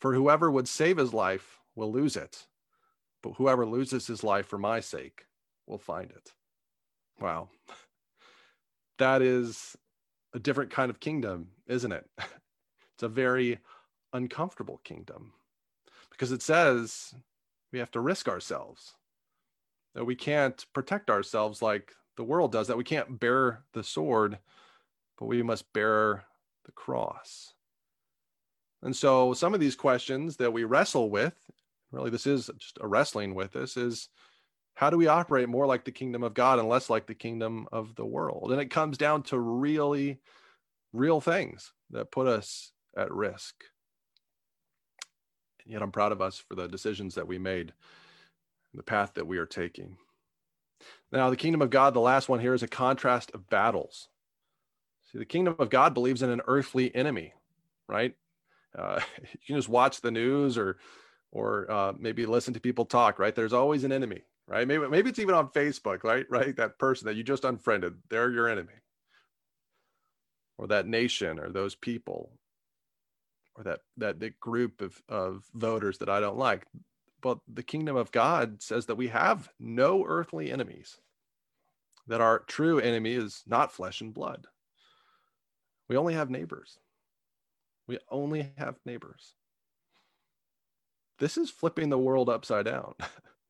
For 0.00 0.14
whoever 0.14 0.50
would 0.50 0.68
save 0.68 0.96
his 0.96 1.12
life 1.12 1.58
will 1.74 1.92
lose 1.92 2.16
it, 2.16 2.46
but 3.22 3.34
whoever 3.34 3.66
loses 3.66 4.06
his 4.06 4.24
life 4.24 4.46
for 4.46 4.58
my 4.58 4.80
sake 4.80 5.26
will 5.66 5.78
find 5.78 6.10
it. 6.10 6.32
Wow. 7.20 7.50
That 8.98 9.22
is 9.22 9.76
a 10.34 10.38
different 10.38 10.70
kind 10.70 10.90
of 10.90 11.00
kingdom, 11.00 11.48
isn't 11.66 11.92
it? 11.92 12.08
It's 12.94 13.04
a 13.04 13.08
very 13.08 13.60
uncomfortable 14.12 14.78
kingdom 14.84 15.32
because 16.10 16.32
it 16.32 16.42
says 16.42 17.14
we 17.72 17.78
have 17.78 17.90
to 17.92 18.00
risk 18.00 18.28
ourselves, 18.28 18.92
that 19.94 20.04
we 20.04 20.14
can't 20.14 20.66
protect 20.74 21.08
ourselves 21.08 21.62
like 21.62 21.94
the 22.18 22.24
world 22.24 22.52
does, 22.52 22.66
that 22.66 22.76
we 22.76 22.84
can't 22.84 23.18
bear 23.18 23.62
the 23.72 23.82
sword, 23.82 24.38
but 25.20 25.26
we 25.26 25.42
must 25.42 25.72
bear 25.72 26.24
the 26.64 26.72
cross. 26.72 27.54
And 28.82 28.96
so 28.96 29.34
some 29.34 29.52
of 29.52 29.60
these 29.60 29.76
questions 29.76 30.38
that 30.38 30.52
we 30.52 30.64
wrestle 30.64 31.10
with, 31.10 31.34
really 31.92 32.10
this 32.10 32.26
is 32.26 32.50
just 32.58 32.78
a 32.80 32.88
wrestling 32.88 33.34
with 33.34 33.52
this, 33.52 33.76
is 33.76 34.08
how 34.74 34.88
do 34.88 34.96
we 34.96 35.06
operate 35.06 35.50
more 35.50 35.66
like 35.66 35.84
the 35.84 35.92
kingdom 35.92 36.22
of 36.22 36.32
God 36.32 36.58
and 36.58 36.68
less 36.68 36.88
like 36.88 37.06
the 37.06 37.14
kingdom 37.14 37.68
of 37.70 37.94
the 37.96 38.06
world? 38.06 38.50
And 38.50 38.60
it 38.60 38.70
comes 38.70 38.96
down 38.96 39.22
to 39.24 39.38
really 39.38 40.18
real 40.94 41.20
things 41.20 41.72
that 41.90 42.10
put 42.10 42.26
us 42.26 42.72
at 42.96 43.12
risk. 43.12 43.54
And 45.64 45.74
yet 45.74 45.82
I'm 45.82 45.92
proud 45.92 46.12
of 46.12 46.22
us 46.22 46.38
for 46.38 46.54
the 46.54 46.66
decisions 46.66 47.14
that 47.16 47.28
we 47.28 47.38
made, 47.38 47.74
the 48.72 48.82
path 48.82 49.12
that 49.14 49.26
we 49.26 49.36
are 49.36 49.46
taking. 49.46 49.98
Now, 51.12 51.28
the 51.28 51.36
kingdom 51.36 51.60
of 51.60 51.68
God, 51.68 51.92
the 51.92 52.00
last 52.00 52.30
one 52.30 52.40
here, 52.40 52.54
is 52.54 52.62
a 52.62 52.68
contrast 52.68 53.30
of 53.34 53.50
battles. 53.50 54.08
See, 55.12 55.18
the 55.18 55.24
kingdom 55.24 55.56
of 55.58 55.70
God 55.70 55.94
believes 55.94 56.22
in 56.22 56.30
an 56.30 56.42
earthly 56.46 56.94
enemy, 56.94 57.34
right? 57.88 58.14
Uh, 58.76 59.00
you 59.22 59.38
can 59.46 59.56
just 59.56 59.68
watch 59.68 60.00
the 60.00 60.10
news 60.10 60.58
or 60.58 60.78
or 61.32 61.70
uh, 61.70 61.92
maybe 61.98 62.26
listen 62.26 62.54
to 62.54 62.60
people 62.60 62.84
talk, 62.84 63.18
right? 63.18 63.34
There's 63.34 63.52
always 63.52 63.84
an 63.84 63.92
enemy, 63.92 64.22
right? 64.48 64.66
Maybe 64.66 64.86
maybe 64.88 65.10
it's 65.10 65.18
even 65.18 65.34
on 65.34 65.48
Facebook, 65.48 66.04
right? 66.04 66.26
Right? 66.30 66.56
That 66.56 66.78
person 66.78 67.06
that 67.06 67.16
you 67.16 67.22
just 67.22 67.44
unfriended, 67.44 67.94
they're 68.08 68.30
your 68.30 68.48
enemy. 68.48 68.74
Or 70.58 70.66
that 70.68 70.86
nation 70.86 71.38
or 71.38 71.50
those 71.50 71.74
people 71.74 72.32
or 73.56 73.64
that 73.64 73.80
that 73.96 74.20
the 74.20 74.30
group 74.40 74.80
of, 74.80 75.00
of 75.08 75.44
voters 75.54 75.98
that 75.98 76.08
I 76.08 76.20
don't 76.20 76.38
like. 76.38 76.66
But 77.22 77.38
the 77.52 77.62
kingdom 77.62 77.96
of 77.96 78.12
God 78.12 78.62
says 78.62 78.86
that 78.86 78.96
we 78.96 79.08
have 79.08 79.50
no 79.58 80.04
earthly 80.06 80.50
enemies, 80.50 80.98
that 82.06 82.20
our 82.20 82.40
true 82.40 82.78
enemy 82.80 83.14
is 83.14 83.42
not 83.46 83.72
flesh 83.72 84.00
and 84.00 84.14
blood. 84.14 84.46
We 85.90 85.96
only 85.96 86.14
have 86.14 86.30
neighbors. 86.30 86.78
We 87.88 87.98
only 88.08 88.52
have 88.56 88.76
neighbors. 88.86 89.34
This 91.18 91.36
is 91.36 91.50
flipping 91.50 91.90
the 91.90 91.98
world 91.98 92.28
upside 92.28 92.66
down. 92.66 92.94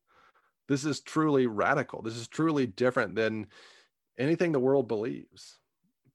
this 0.67 0.83
is 0.83 1.01
truly 1.01 1.45
radical. 1.45 2.01
This 2.01 2.15
is 2.15 2.27
truly 2.27 2.65
different 2.65 3.13
than 3.13 3.45
anything 4.17 4.53
the 4.53 4.59
world 4.59 4.87
believes. 4.87 5.59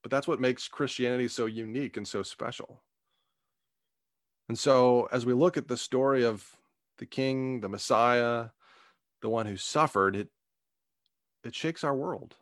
But 0.03 0.11
that's 0.11 0.27
what 0.27 0.41
makes 0.41 0.67
Christianity 0.67 1.29
so 1.29 1.45
unique 1.45 1.95
and 1.95 2.05
so 2.05 2.23
special. 2.23 2.83
And 4.49 4.59
so, 4.59 5.07
as 5.13 5.25
we 5.25 5.31
look 5.31 5.55
at 5.55 5.69
the 5.69 5.77
story 5.77 6.25
of 6.25 6.45
the 6.97 7.05
King, 7.05 7.61
the 7.61 7.69
Messiah, 7.69 8.47
the 9.21 9.29
one 9.29 9.45
who 9.45 9.55
suffered, 9.55 10.17
it 10.17 10.27
it 11.45 11.55
shakes 11.55 11.85
our 11.85 11.95
world. 11.95 12.35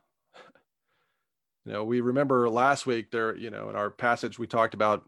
You 1.65 1.73
know, 1.73 1.84
we 1.84 1.99
remember 2.01 2.49
last 2.49 2.86
week 2.86 3.12
there, 3.12 3.36
you 3.36 3.49
know, 3.49 3.69
in 3.69 3.75
our 3.75 3.89
passage 3.89 4.38
we 4.38 4.45
talked 4.47 4.75
about 4.75 5.04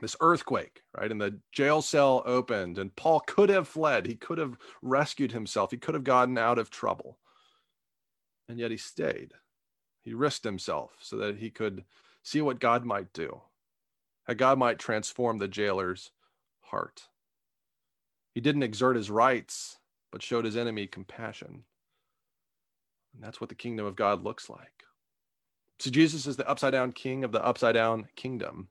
this 0.00 0.16
earthquake, 0.20 0.82
right? 0.96 1.10
And 1.10 1.20
the 1.20 1.38
jail 1.52 1.80
cell 1.80 2.22
opened, 2.26 2.76
and 2.76 2.94
Paul 2.96 3.20
could 3.20 3.48
have 3.50 3.68
fled. 3.68 4.06
He 4.06 4.16
could 4.16 4.38
have 4.38 4.58
rescued 4.82 5.32
himself. 5.32 5.70
He 5.70 5.76
could 5.76 5.94
have 5.94 6.04
gotten 6.04 6.36
out 6.36 6.58
of 6.58 6.70
trouble. 6.70 7.18
And 8.48 8.58
yet 8.58 8.72
he 8.72 8.76
stayed. 8.76 9.32
He 10.02 10.12
risked 10.12 10.44
himself 10.44 10.96
so 11.00 11.16
that 11.18 11.38
he 11.38 11.50
could 11.50 11.84
see 12.22 12.40
what 12.40 12.60
God 12.60 12.84
might 12.84 13.12
do, 13.12 13.42
how 14.24 14.34
God 14.34 14.58
might 14.58 14.78
transform 14.78 15.38
the 15.38 15.48
jailer's 15.48 16.10
heart. 16.62 17.08
He 18.34 18.40
didn't 18.40 18.64
exert 18.64 18.96
his 18.96 19.10
rights, 19.10 19.78
but 20.10 20.22
showed 20.22 20.44
his 20.44 20.56
enemy 20.56 20.86
compassion. 20.86 21.64
And 23.14 23.22
that's 23.22 23.40
what 23.40 23.48
the 23.48 23.54
kingdom 23.54 23.86
of 23.86 23.96
God 23.96 24.22
looks 24.22 24.50
like. 24.50 24.85
So 25.78 25.90
Jesus 25.90 26.26
is 26.26 26.36
the 26.36 26.48
upside 26.48 26.72
down 26.72 26.92
king 26.92 27.24
of 27.24 27.32
the 27.32 27.44
upside 27.44 27.74
down 27.74 28.08
kingdom. 28.16 28.68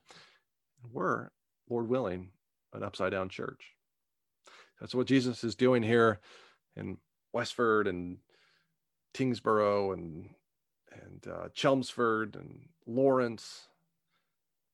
We're, 0.92 1.30
Lord 1.68 1.88
willing, 1.88 2.30
an 2.72 2.82
upside 2.82 3.12
down 3.12 3.28
church. 3.28 3.74
That's 4.80 4.94
what 4.94 5.06
Jesus 5.06 5.44
is 5.44 5.54
doing 5.54 5.82
here 5.82 6.20
in 6.76 6.98
Westford 7.32 7.86
and 7.86 8.18
Tyngsboro 9.14 9.94
and 9.94 10.30
and 11.02 11.26
uh, 11.30 11.48
Chelmsford 11.52 12.36
and 12.36 12.68
Lawrence, 12.86 13.68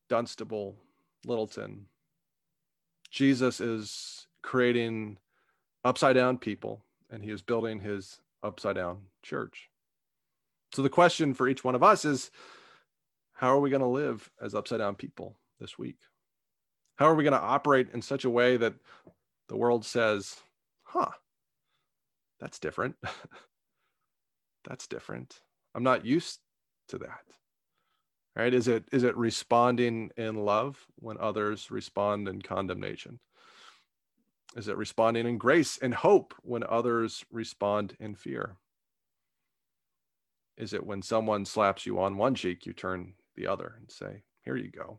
Dunstable, 0.09 0.77
Littleton. 1.27 1.87
Jesus 3.11 3.61
is 3.61 4.29
creating 4.43 5.19
upside 5.85 6.15
down 6.15 6.39
people 6.39 6.85
and 7.11 7.25
he 7.25 7.31
is 7.31 7.43
building 7.43 7.81
his 7.81 8.21
upside 8.43 8.77
down 8.77 8.99
church. 9.23 9.69
So 10.75 10.83
the 10.83 10.89
question 10.89 11.35
for 11.35 11.49
each 11.49 11.65
one 11.65 11.75
of 11.75 11.83
us 11.83 12.05
is 12.05 12.31
how 13.35 13.49
are 13.49 13.61
we 13.61 13.71
going 13.71 13.83
to 13.83 13.87
live 13.87 14.31
as 14.41 14.55
upside 14.55 14.79
down 14.79 14.95
people 14.95 15.37
this 15.61 15.79
week? 15.79 15.99
How 16.97 17.07
are 17.07 17.15
we 17.15 17.25
going 17.25 17.33
to 17.33 17.41
operate 17.41 17.89
in 17.93 18.03
such 18.03 18.25
a 18.25 18.31
way 18.31 18.57
that 18.57 18.75
the 19.49 19.57
world 19.57 19.85
says, 19.85 20.37
huh, 20.85 21.11
that's 22.41 22.59
different. 22.59 22.97
that's 24.69 24.87
different. 24.87 25.41
I'm 25.75 25.83
not 25.83 26.07
used 26.07 26.39
to 26.89 26.99
that 26.99 27.25
right 28.37 28.55
is 28.55 28.69
it 28.69 28.85
is 28.93 29.03
it 29.03 29.17
responding 29.17 30.11
in 30.17 30.35
love 30.35 30.87
when 30.97 31.17
others 31.19 31.71
respond 31.71 32.29
in 32.29 32.41
condemnation 32.41 33.19
is 34.57 34.69
it 34.69 34.77
responding 34.77 35.27
in 35.27 35.39
grace 35.39 35.79
and 35.81 35.95
hope 35.95 36.35
when 36.43 36.63
others 36.69 37.25
respond 37.31 37.97
in 38.01 38.15
fear 38.15 38.57
is 40.57 40.73
it 40.73 40.85
when 40.85 41.03
someone 41.03 41.45
slaps 41.45 41.87
you 41.87 42.01
on 42.01 42.17
one 42.17 42.35
cheek 42.35 42.67
you 42.67 42.73
turn 42.73 43.15
the 43.37 43.47
other 43.47 43.75
and 43.79 43.91
say 43.91 44.23
here 44.43 44.57
you 44.57 44.71
go. 44.71 44.99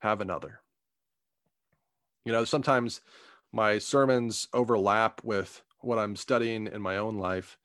Have 0.00 0.20
another. 0.20 0.60
You 2.24 2.32
know 2.32 2.44
sometimes 2.44 3.00
my 3.52 3.78
sermons 3.78 4.48
overlap 4.52 5.20
with 5.24 5.62
what 5.80 5.98
i'm 5.98 6.14
studying 6.14 6.66
in 6.66 6.80
my 6.82 6.98
own 6.98 7.16
life. 7.16 7.56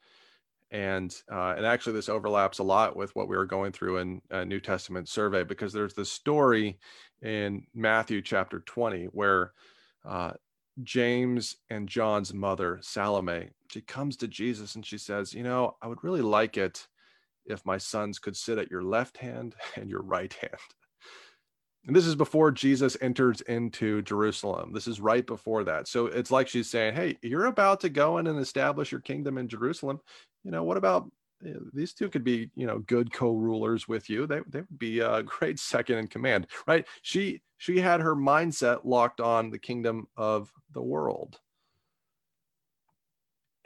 And 0.72 1.16
uh, 1.32 1.54
and 1.56 1.66
actually 1.66 1.94
this 1.94 2.10
overlaps 2.10 2.60
a 2.60 2.64
lot 2.64 2.96
with 2.96 3.16
what 3.16 3.28
we 3.28 3.38
were 3.38 3.46
going 3.46 3.72
through 3.72 3.98
in 3.98 4.22
a 4.32 4.44
New 4.44 4.60
Testament 4.60 5.08
survey 5.08 5.44
because 5.44 5.72
there's 5.72 5.94
this 5.94 6.12
story 6.12 6.80
in 7.22 7.66
Matthew 7.74 8.22
chapter 8.22 8.60
20 8.60 9.06
where 9.06 9.54
uh, 10.04 10.32
James 10.84 11.56
and 11.70 11.88
John's 11.88 12.34
mother 12.34 12.80
Salome 12.82 13.50
she 13.72 13.82
comes 13.82 14.18
to 14.18 14.28
Jesus 14.28 14.76
and 14.76 14.86
she 14.86 14.98
says, 14.98 15.34
you 15.34 15.44
know, 15.44 15.76
I 15.82 15.88
would 15.88 16.04
really 16.04 16.22
like 16.22 16.56
it 16.58 16.88
if 17.46 17.66
my 17.66 17.78
sons 17.78 18.20
could 18.20 18.38
sit 18.38 18.58
at 18.58 18.70
your 18.70 18.84
left 18.84 19.18
hand 19.18 19.56
and 19.76 19.90
your 19.90 20.02
right 20.02 20.32
hand. 20.34 20.54
And 21.88 21.96
this 21.96 22.06
is 22.08 22.16
before 22.16 22.52
Jesus 22.52 22.98
enters 23.02 23.42
into 23.42 24.02
Jerusalem. 24.02 24.72
This 24.74 24.88
is 24.88 25.00
right 25.00 25.26
before 25.26 25.64
that. 25.66 25.88
So 25.88 26.08
it's 26.08 26.32
like 26.32 26.48
she's 26.48 26.70
saying, 26.70 26.96
Hey, 26.96 27.18
you're 27.22 27.46
about 27.46 27.82
to 27.82 27.90
go 27.90 28.18
in 28.18 28.28
and 28.28 28.40
establish 28.40 28.92
your 28.92 29.02
kingdom 29.02 29.38
in 29.38 29.48
Jerusalem 29.48 30.00
you 30.46 30.52
know, 30.52 30.64
what 30.64 30.78
about 30.78 31.12
these 31.74 31.94
two 31.94 32.10
could 32.10 32.24
be, 32.24 32.50
you 32.56 32.68
know, 32.68 32.80
good 32.80 33.12
co-rulers 33.12 33.88
with 33.88 34.10
you. 34.10 34.26
They, 34.26 34.40
they 34.48 34.60
would 34.60 34.80
be 34.80 35.02
uh, 35.02 35.18
a 35.18 35.24
great 35.24 35.60
second 35.60 35.98
in 35.98 36.08
command, 36.08 36.48
right? 36.68 36.86
She 37.02 37.42
she 37.58 37.80
had 37.80 38.02
her 38.02 38.16
mindset 38.16 38.82
locked 38.84 39.22
on 39.22 39.50
the 39.50 39.60
kingdom 39.60 40.08
of 40.18 40.52
the 40.74 40.82
world. 40.82 41.40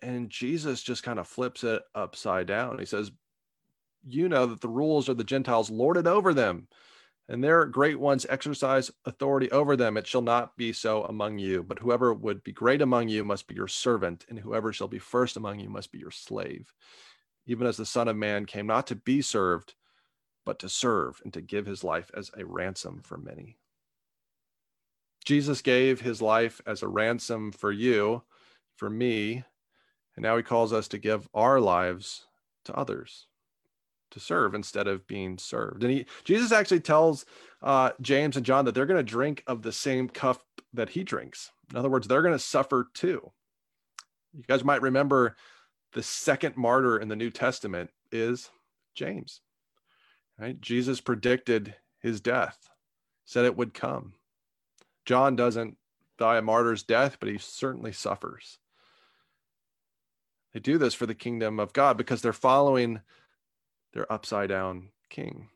And 0.02 0.30
Jesus 0.30 0.82
just 0.82 1.04
kind 1.04 1.20
of 1.20 1.28
flips 1.28 1.64
it 1.64 1.82
upside 1.94 2.48
down. 2.48 2.80
He 2.80 2.86
says, 2.86 3.12
You 4.08 4.30
know 4.30 4.46
that 4.46 4.62
the 4.62 4.70
rules 4.70 5.10
of 5.10 5.18
the 5.18 5.24
Gentiles 5.24 5.70
lorded 5.70 6.08
over 6.08 6.34
them, 6.34 6.68
and 7.28 7.44
their 7.44 7.66
great 7.66 8.00
ones 8.00 8.26
exercise 8.30 8.92
authority 9.06 9.52
over 9.52 9.76
them. 9.76 9.98
It 9.98 10.08
shall 10.08 10.22
not 10.22 10.56
be 10.56 10.72
so 10.72 11.04
among 11.06 11.40
you, 11.40 11.64
but 11.64 11.80
whoever 11.80 12.14
would 12.14 12.44
be 12.44 12.54
great 12.54 12.82
among 12.82 13.10
you 13.10 13.26
must 13.26 13.48
be 13.48 13.56
your 13.56 13.68
servant, 13.68 14.26
and 14.30 14.40
whoever 14.40 14.72
shall 14.72 14.88
be 14.88 15.00
first 15.00 15.36
among 15.36 15.60
you 15.60 15.70
must 15.70 15.92
be 15.92 16.00
your 16.00 16.12
slave. 16.12 16.74
Even 17.46 17.68
as 17.68 17.78
the 17.78 17.86
Son 17.86 18.08
of 18.08 18.16
Man 18.16 18.46
came 18.46 18.68
not 18.68 18.88
to 18.88 18.96
be 18.96 19.22
served, 19.22 19.74
but 20.46 20.60
to 20.60 20.70
serve 20.70 21.22
and 21.24 21.34
to 21.34 21.42
give 21.42 21.66
his 21.66 21.84
life 21.84 22.12
as 22.16 22.32
a 22.38 22.46
ransom 22.46 23.02
for 23.04 23.18
many. 23.18 23.58
Jesus 25.26 25.62
gave 25.62 26.02
his 26.02 26.22
life 26.22 26.62
as 26.66 26.82
a 26.82 26.88
ransom 26.88 27.52
for 27.52 27.72
you, 27.72 28.24
for 28.78 28.90
me, 28.90 29.44
and 30.16 30.24
now 30.24 30.38
he 30.38 30.44
calls 30.44 30.74
us 30.74 30.88
to 30.90 30.98
give 30.98 31.28
our 31.34 31.60
lives 31.60 32.26
to 32.66 32.74
others, 32.76 33.28
to 34.12 34.20
serve 34.20 34.56
instead 34.56 34.88
of 34.88 35.06
being 35.08 35.38
served. 35.38 35.84
And 35.84 35.94
he, 35.94 36.06
Jesus 36.24 36.52
actually 36.52 36.80
tells 36.80 37.26
uh, 37.62 37.92
James 38.02 38.38
and 38.38 38.46
John 38.46 38.66
that 38.66 38.74
they're 38.74 38.86
going 38.86 38.98
to 38.98 39.04
drink 39.04 39.44
of 39.46 39.62
the 39.62 39.72
same 39.72 40.10
cup 40.10 40.42
that 40.74 40.90
he 40.90 41.04
drinks. 41.04 41.52
In 41.70 41.78
other 41.78 41.90
words, 41.90 42.08
they're 42.08 42.22
going 42.22 42.34
to 42.34 42.40
suffer 42.40 42.88
too. 42.94 43.32
You 44.34 44.44
guys 44.48 44.64
might 44.64 44.82
remember 44.82 45.36
the 45.94 46.04
second 46.04 46.56
martyr 46.56 47.00
in 47.00 47.08
the 47.08 47.16
New 47.16 47.30
Testament 47.30 47.90
is 48.12 48.50
James. 48.96 49.42
Right? 50.38 50.60
Jesus 50.60 51.02
predicted 51.02 51.76
his 52.00 52.22
death, 52.22 52.70
said 53.26 53.46
it 53.46 53.58
would 53.58 53.74
come. 53.74 54.14
John 55.06 55.36
doesn't 55.36 55.78
die 56.18 56.38
a 56.38 56.42
martyr's 56.42 56.84
death, 56.84 57.18
but 57.20 57.30
he 57.30 57.38
certainly 57.38 57.92
suffers. 57.92 58.60
They 60.54 60.60
do 60.60 60.78
this 60.78 60.94
for 60.94 61.06
the 61.06 61.16
kingdom 61.16 61.60
of 61.60 61.74
God 61.74 61.98
because 61.98 62.22
they're 62.22 62.34
following 62.34 63.02
their 63.94 64.12
upside 64.12 64.50
down 64.50 64.90
king. 65.10 65.50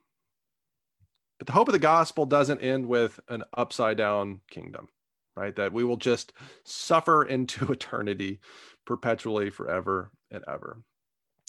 But 1.38 1.48
the 1.48 1.54
hope 1.54 1.68
of 1.68 1.74
the 1.74 1.80
gospel 1.80 2.26
doesn't 2.26 2.62
end 2.62 2.88
with 2.88 3.20
an 3.28 3.44
upside 3.54 3.98
down 3.98 4.42
kingdom, 4.50 4.90
right? 5.36 5.56
That 5.56 5.74
we 5.74 5.84
will 5.84 5.98
just 5.98 6.34
suffer 6.64 7.24
into 7.24 7.72
eternity 7.72 8.40
perpetually 8.86 9.50
forever 9.50 10.12
and 10.32 10.44
ever. 10.48 10.82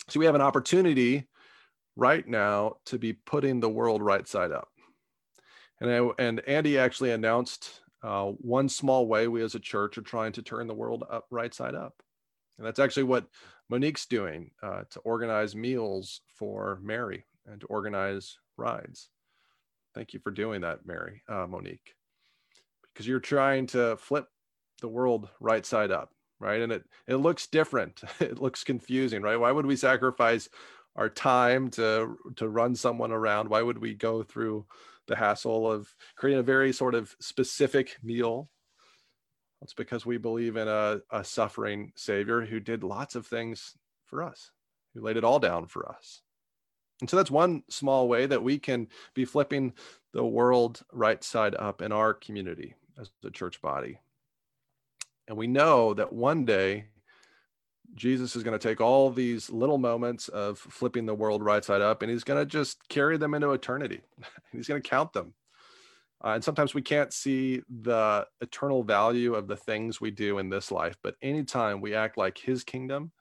So 0.08 0.20
we 0.20 0.26
have 0.26 0.34
an 0.34 0.40
opportunity 0.40 1.28
right 1.96 2.26
now 2.26 2.76
to 2.86 2.98
be 2.98 3.12
putting 3.12 3.60
the 3.60 3.68
world 3.68 4.02
right 4.02 4.26
side 4.26 4.52
up. 4.52 4.68
And, 5.80 5.90
I, 5.90 6.22
and 6.22 6.40
Andy 6.46 6.78
actually 6.78 7.12
announced 7.12 7.80
uh, 8.02 8.26
one 8.26 8.68
small 8.68 9.06
way 9.06 9.28
we 9.28 9.42
as 9.42 9.54
a 9.54 9.60
church 9.60 9.96
are 9.96 10.02
trying 10.02 10.32
to 10.32 10.42
turn 10.42 10.66
the 10.66 10.74
world 10.74 11.04
up 11.10 11.26
right 11.30 11.54
side 11.54 11.74
up. 11.74 11.94
And 12.58 12.66
that's 12.66 12.78
actually 12.78 13.04
what 13.04 13.26
Monique's 13.70 14.06
doing 14.06 14.50
uh, 14.62 14.82
to 14.90 15.00
organize 15.00 15.56
meals 15.56 16.20
for 16.36 16.78
Mary 16.82 17.24
and 17.46 17.60
to 17.60 17.66
organize 17.66 18.36
rides. 18.56 19.08
Thank 19.94 20.12
you 20.12 20.20
for 20.20 20.30
doing 20.30 20.60
that, 20.62 20.86
Mary, 20.86 21.22
uh, 21.28 21.46
Monique, 21.46 21.94
because 22.94 23.06
you're 23.06 23.20
trying 23.20 23.66
to 23.68 23.96
flip 23.96 24.28
the 24.80 24.88
world 24.88 25.28
right 25.40 25.66
side 25.66 25.90
up, 25.90 26.12
right? 26.40 26.62
And 26.62 26.72
it 26.72 26.84
it 27.06 27.16
looks 27.16 27.46
different. 27.46 28.02
it 28.20 28.40
looks 28.40 28.64
confusing, 28.64 29.22
right? 29.22 29.36
Why 29.36 29.52
would 29.52 29.66
we 29.66 29.76
sacrifice 29.76 30.48
our 30.96 31.08
time 31.08 31.70
to 31.70 32.16
to 32.36 32.48
run 32.48 32.74
someone 32.74 33.12
around? 33.12 33.48
Why 33.48 33.62
would 33.62 33.78
we 33.78 33.94
go 33.94 34.22
through 34.22 34.66
the 35.06 35.16
hassle 35.16 35.70
of 35.70 35.94
creating 36.16 36.40
a 36.40 36.44
very 36.44 36.72
sort 36.72 36.94
of 36.94 37.14
specific 37.20 37.98
meal 38.02 38.48
it's 39.64 39.72
because 39.72 40.04
we 40.04 40.18
believe 40.18 40.56
in 40.56 40.68
a, 40.68 41.00
a 41.10 41.24
suffering 41.24 41.90
Savior 41.96 42.42
who 42.42 42.60
did 42.60 42.84
lots 42.84 43.14
of 43.14 43.26
things 43.26 43.74
for 44.04 44.22
us, 44.22 44.50
who 44.92 45.00
laid 45.00 45.16
it 45.16 45.24
all 45.24 45.38
down 45.38 45.66
for 45.66 45.88
us. 45.88 46.20
And 47.00 47.08
so 47.08 47.16
that's 47.16 47.30
one 47.30 47.62
small 47.70 48.06
way 48.06 48.26
that 48.26 48.42
we 48.42 48.58
can 48.58 48.88
be 49.14 49.24
flipping 49.24 49.72
the 50.12 50.24
world 50.24 50.82
right 50.92 51.24
side 51.24 51.56
up 51.58 51.80
in 51.80 51.92
our 51.92 52.12
community 52.12 52.74
as 52.98 53.10
a 53.24 53.30
church 53.30 53.60
body. 53.60 53.98
And 55.28 55.36
we 55.36 55.46
know 55.46 55.94
that 55.94 56.12
one 56.12 56.44
day 56.44 56.86
Jesus 57.94 58.36
is 58.36 58.42
going 58.42 58.58
to 58.58 58.68
take 58.68 58.80
all 58.80 59.10
these 59.10 59.50
little 59.50 59.78
moments 59.78 60.28
of 60.28 60.58
flipping 60.58 61.06
the 61.06 61.14
world 61.14 61.42
right 61.42 61.64
side 61.64 61.80
up 61.80 62.02
and 62.02 62.10
he's 62.10 62.24
going 62.24 62.40
to 62.40 62.46
just 62.46 62.88
carry 62.88 63.16
them 63.16 63.34
into 63.34 63.52
eternity. 63.52 64.00
he's 64.52 64.68
going 64.68 64.82
to 64.82 64.88
count 64.88 65.12
them 65.12 65.34
uh, 66.24 66.30
and 66.30 66.42
sometimes 66.42 66.72
we 66.72 66.80
can't 66.80 67.12
see 67.12 67.60
the 67.82 68.26
eternal 68.40 68.82
value 68.82 69.34
of 69.34 69.46
the 69.46 69.56
things 69.56 70.00
we 70.00 70.10
do 70.10 70.38
in 70.38 70.48
this 70.48 70.72
life. 70.72 70.96
But 71.02 71.16
anytime 71.20 71.82
we 71.82 71.94
act 71.94 72.16
like 72.16 72.38
his 72.38 72.64
kingdom 72.64 73.12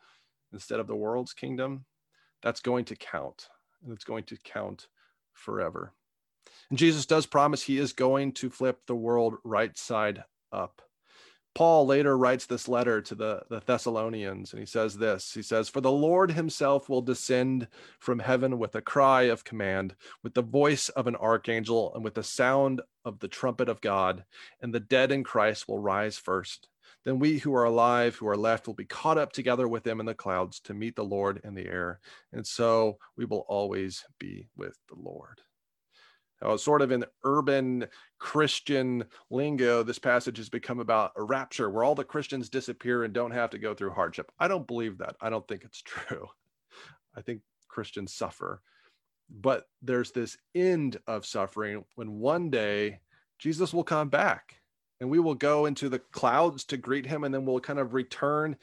instead 0.54 0.80
of 0.80 0.88
the 0.88 0.96
world's 0.96 1.34
kingdom, 1.34 1.84
that's 2.42 2.62
going 2.62 2.86
to 2.86 2.96
count. 2.96 3.50
And 3.84 3.92
it's 3.92 4.06
going 4.06 4.24
to 4.26 4.38
count 4.38 4.88
forever. 5.34 5.92
And 6.70 6.80
Jesus 6.80 7.06
does 7.06 7.26
promise 7.26 7.64
he 7.64 7.78
is 7.78 7.94
going 7.94 8.32
to 8.34 8.50
flip 8.50 8.80
the 8.88 8.96
world 8.96 9.36
right 9.44 9.78
side 9.78 10.24
up. 10.52 10.82
Paul 11.56 11.86
later 11.86 12.18
writes 12.18 12.48
this 12.48 12.68
letter 12.68 13.00
to 13.02 13.14
the, 13.14 13.44
the 13.48 13.62
Thessalonians, 13.64 14.52
and 14.52 14.60
he 14.60 14.66
says 14.66 14.98
this 14.98 15.34
He 15.34 15.44
says, 15.44 15.70
For 15.70 15.82
the 15.82 15.92
Lord 15.92 16.32
himself 16.32 16.90
will 16.90 17.04
descend 17.04 17.68
from 18.00 18.20
heaven 18.20 18.58
with 18.58 18.74
a 18.74 18.82
cry 18.82 19.24
of 19.24 19.44
command, 19.44 19.96
with 20.24 20.34
the 20.34 20.42
voice 20.42 20.90
of 20.90 21.06
an 21.06 21.16
archangel, 21.16 21.94
and 21.94 22.04
with 22.04 22.16
the 22.16 22.24
sound 22.24 22.82
of 23.06 23.20
the 23.20 23.28
trumpet 23.28 23.70
of 23.70 23.82
God, 23.82 24.24
and 24.62 24.74
the 24.74 24.80
dead 24.80 25.12
in 25.12 25.24
Christ 25.24 25.68
will 25.68 25.78
rise 25.78 26.18
first. 26.18 26.70
Then 27.06 27.20
we 27.20 27.38
who 27.38 27.54
are 27.54 27.66
alive, 27.66 28.16
who 28.16 28.28
are 28.28 28.38
left, 28.38 28.66
will 28.66 28.74
be 28.74 28.86
caught 28.86 29.20
up 29.20 29.32
together 29.32 29.68
with 29.68 29.84
them 29.84 30.00
in 30.00 30.08
the 30.08 30.16
clouds 30.16 30.60
to 30.62 30.74
meet 30.74 30.96
the 30.96 31.04
Lord 31.04 31.40
in 31.44 31.54
the 31.54 31.68
air. 31.68 32.00
And 32.32 32.48
so 32.48 32.98
we 33.16 33.26
will 33.26 33.46
always 33.48 34.06
be 34.18 34.48
with 34.56 34.76
the 34.88 34.96
Lord 34.96 35.42
uh, 36.44 36.58
sort 36.58 36.82
of 36.82 36.92
in 36.92 37.06
urban 37.24 37.88
Christian 38.20 39.06
lingo, 39.30 39.84
this 39.84 40.00
passage 40.00 40.38
has 40.38 40.50
become 40.50 40.80
about 40.80 41.12
a 41.16 41.24
rapture 41.24 41.70
where 41.70 41.84
all 41.84 41.96
the 41.96 42.04
Christians 42.04 42.50
disappear 42.50 43.04
and 43.04 43.14
don't 43.14 43.32
have 43.32 43.50
to 43.52 43.58
go 43.58 43.74
through 43.74 43.92
hardship. 43.92 44.32
I 44.40 44.48
don't 44.48 44.68
believe 44.68 44.98
that. 45.00 45.16
I 45.22 45.30
don't 45.30 45.48
think 45.48 45.64
it's 45.64 45.82
true. 45.86 46.28
I 47.16 47.22
think 47.22 47.42
Christians 47.68 48.14
suffer. 48.14 48.62
But 49.30 49.66
there's 49.82 50.12
this 50.12 50.38
end 50.54 50.98
of 51.08 51.26
suffering 51.26 51.86
when 51.96 52.20
one 52.20 52.50
day 52.50 53.00
Jesus 53.40 53.74
will 53.74 53.84
come 53.84 54.10
back 54.10 54.56
and 55.00 55.10
we 55.10 55.20
will 55.20 55.36
go 55.36 55.66
into 55.66 55.90
the 55.90 56.00
clouds 56.00 56.66
to 56.66 56.78
greet 56.78 57.06
him 57.06 57.24
and 57.24 57.34
then 57.34 57.46
we'll 57.46 57.60
kind 57.60 57.80
of 57.80 57.94
return 57.94 58.56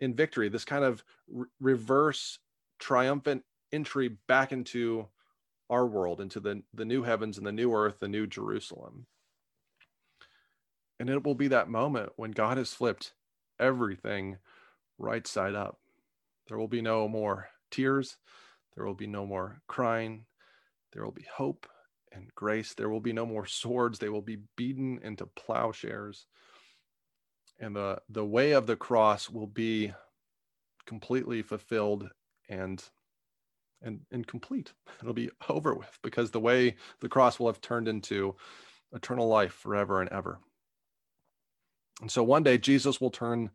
in 0.00 0.14
victory, 0.14 0.48
this 0.48 0.64
kind 0.64 0.84
of 0.84 1.02
re- 1.28 1.46
reverse 1.60 2.38
triumphant 2.78 3.42
entry 3.72 4.16
back 4.28 4.52
into 4.52 5.06
our 5.70 5.86
world 5.86 6.20
into 6.20 6.40
the, 6.40 6.62
the 6.72 6.84
new 6.84 7.02
heavens 7.02 7.38
and 7.38 7.46
the 7.46 7.52
new 7.52 7.74
earth, 7.74 8.00
the 8.00 8.08
new 8.08 8.26
Jerusalem. 8.26 9.06
And 11.00 11.08
it 11.08 11.24
will 11.24 11.34
be 11.34 11.48
that 11.48 11.68
moment 11.68 12.10
when 12.16 12.32
God 12.32 12.58
has 12.58 12.72
flipped 12.72 13.12
everything 13.58 14.38
right 14.98 15.26
side 15.26 15.54
up. 15.54 15.78
There 16.48 16.58
will 16.58 16.68
be 16.68 16.82
no 16.82 17.08
more 17.08 17.48
tears. 17.70 18.16
There 18.74 18.84
will 18.84 18.94
be 18.94 19.06
no 19.06 19.26
more 19.26 19.60
crying. 19.68 20.24
There 20.92 21.04
will 21.04 21.12
be 21.12 21.26
hope 21.32 21.66
and 22.12 22.34
grace. 22.34 22.74
There 22.74 22.88
will 22.88 23.00
be 23.00 23.12
no 23.12 23.26
more 23.26 23.46
swords. 23.46 23.98
They 23.98 24.08
will 24.08 24.22
be 24.22 24.38
beaten 24.56 24.98
into 25.02 25.26
plowshares. 25.26 26.26
And 27.60 27.76
the, 27.76 28.00
the 28.08 28.24
way 28.24 28.52
of 28.52 28.66
the 28.66 28.76
cross 28.76 29.28
will 29.28 29.46
be 29.46 29.92
completely 30.86 31.42
fulfilled 31.42 32.08
and 32.48 32.82
and, 33.82 34.00
and 34.10 34.26
complete. 34.26 34.72
It'll 35.00 35.14
be 35.14 35.30
over 35.48 35.74
with 35.74 35.98
because 36.02 36.30
the 36.30 36.40
way 36.40 36.76
the 37.00 37.08
cross 37.08 37.38
will 37.38 37.46
have 37.46 37.60
turned 37.60 37.88
into 37.88 38.36
eternal 38.92 39.28
life 39.28 39.52
forever 39.52 40.00
and 40.00 40.10
ever. 40.10 40.38
And 42.00 42.10
so 42.10 42.22
one 42.22 42.42
day 42.42 42.58
Jesus 42.58 43.00
will 43.00 43.10
turn 43.10 43.50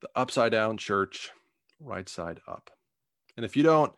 the 0.00 0.08
upside 0.14 0.52
down 0.52 0.76
church 0.76 1.30
right 1.80 2.08
side 2.08 2.40
up. 2.46 2.70
And 3.36 3.44
if 3.44 3.56
you 3.56 3.62
don't 3.62 3.92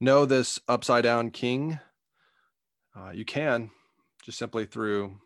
know 0.00 0.24
this 0.24 0.58
upside 0.68 1.04
down 1.04 1.30
king, 1.30 1.78
uh, 2.96 3.10
you 3.10 3.24
can 3.24 3.70
just 4.24 4.38
simply 4.38 4.66
through 4.66 5.16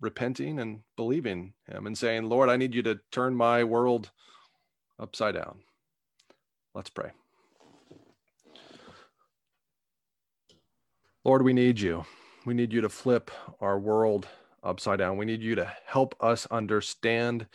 repenting 0.00 0.58
and 0.58 0.80
believing 0.96 1.54
him 1.66 1.86
and 1.86 1.96
saying, 1.96 2.28
Lord, 2.28 2.48
I 2.48 2.56
need 2.56 2.74
you 2.74 2.82
to 2.82 3.00
turn 3.10 3.34
my 3.34 3.64
world 3.64 4.10
upside 4.98 5.34
down. 5.34 5.60
Let's 6.74 6.90
pray. 6.90 7.12
Lord, 11.26 11.42
we 11.42 11.52
need 11.52 11.80
you. 11.80 12.06
We 12.44 12.54
need 12.54 12.72
you 12.72 12.80
to 12.82 12.88
flip 12.88 13.32
our 13.60 13.80
world 13.80 14.28
upside 14.62 15.00
down. 15.00 15.16
We 15.16 15.24
need 15.24 15.42
you 15.42 15.56
to 15.56 15.72
help 15.84 16.14
us 16.20 16.46
understand 16.52 17.48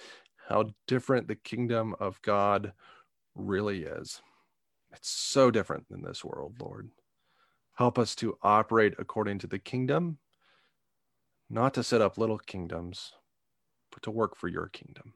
how 0.50 0.72
different 0.88 1.30
the 1.30 1.38
kingdom 1.38 1.96
of 1.98 2.22
God 2.22 2.74
really 3.34 3.84
is. 3.84 4.22
It's 4.92 5.10
so 5.10 5.52
different 5.52 5.88
than 5.88 6.02
this 6.02 6.22
world, 6.22 6.56
Lord. 6.60 6.90
Help 7.76 7.98
us 7.98 8.14
to 8.16 8.38
operate 8.44 8.94
according 9.00 9.40
to 9.40 9.48
the 9.48 9.58
kingdom, 9.58 10.18
not 11.50 11.74
to 11.76 11.82
set 11.82 12.02
up 12.02 12.18
little 12.18 12.40
kingdoms, 12.40 13.14
but 13.90 14.04
to 14.04 14.12
work 14.12 14.36
for 14.36 14.50
your 14.50 14.68
kingdom. 14.68 15.14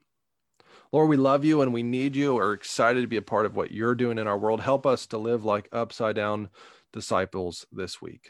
Lord, 0.93 1.09
we 1.09 1.17
love 1.17 1.43
you 1.43 1.61
and 1.61 1.73
we 1.73 1.83
need 1.83 2.15
you. 2.15 2.35
We're 2.35 2.53
excited 2.53 3.01
to 3.01 3.07
be 3.07 3.17
a 3.17 3.21
part 3.21 3.45
of 3.45 3.57
what 3.57 3.71
you're 3.71 3.95
doing 3.95 4.17
in 4.17 4.27
our 4.27 4.37
world. 4.37 4.61
Help 4.61 4.85
us 4.85 5.05
to 5.07 5.17
live 5.17 5.43
like 5.43 5.67
upside 5.73 6.15
down 6.15 6.47
disciples 6.93 7.65
this 7.69 8.01
week. 8.01 8.29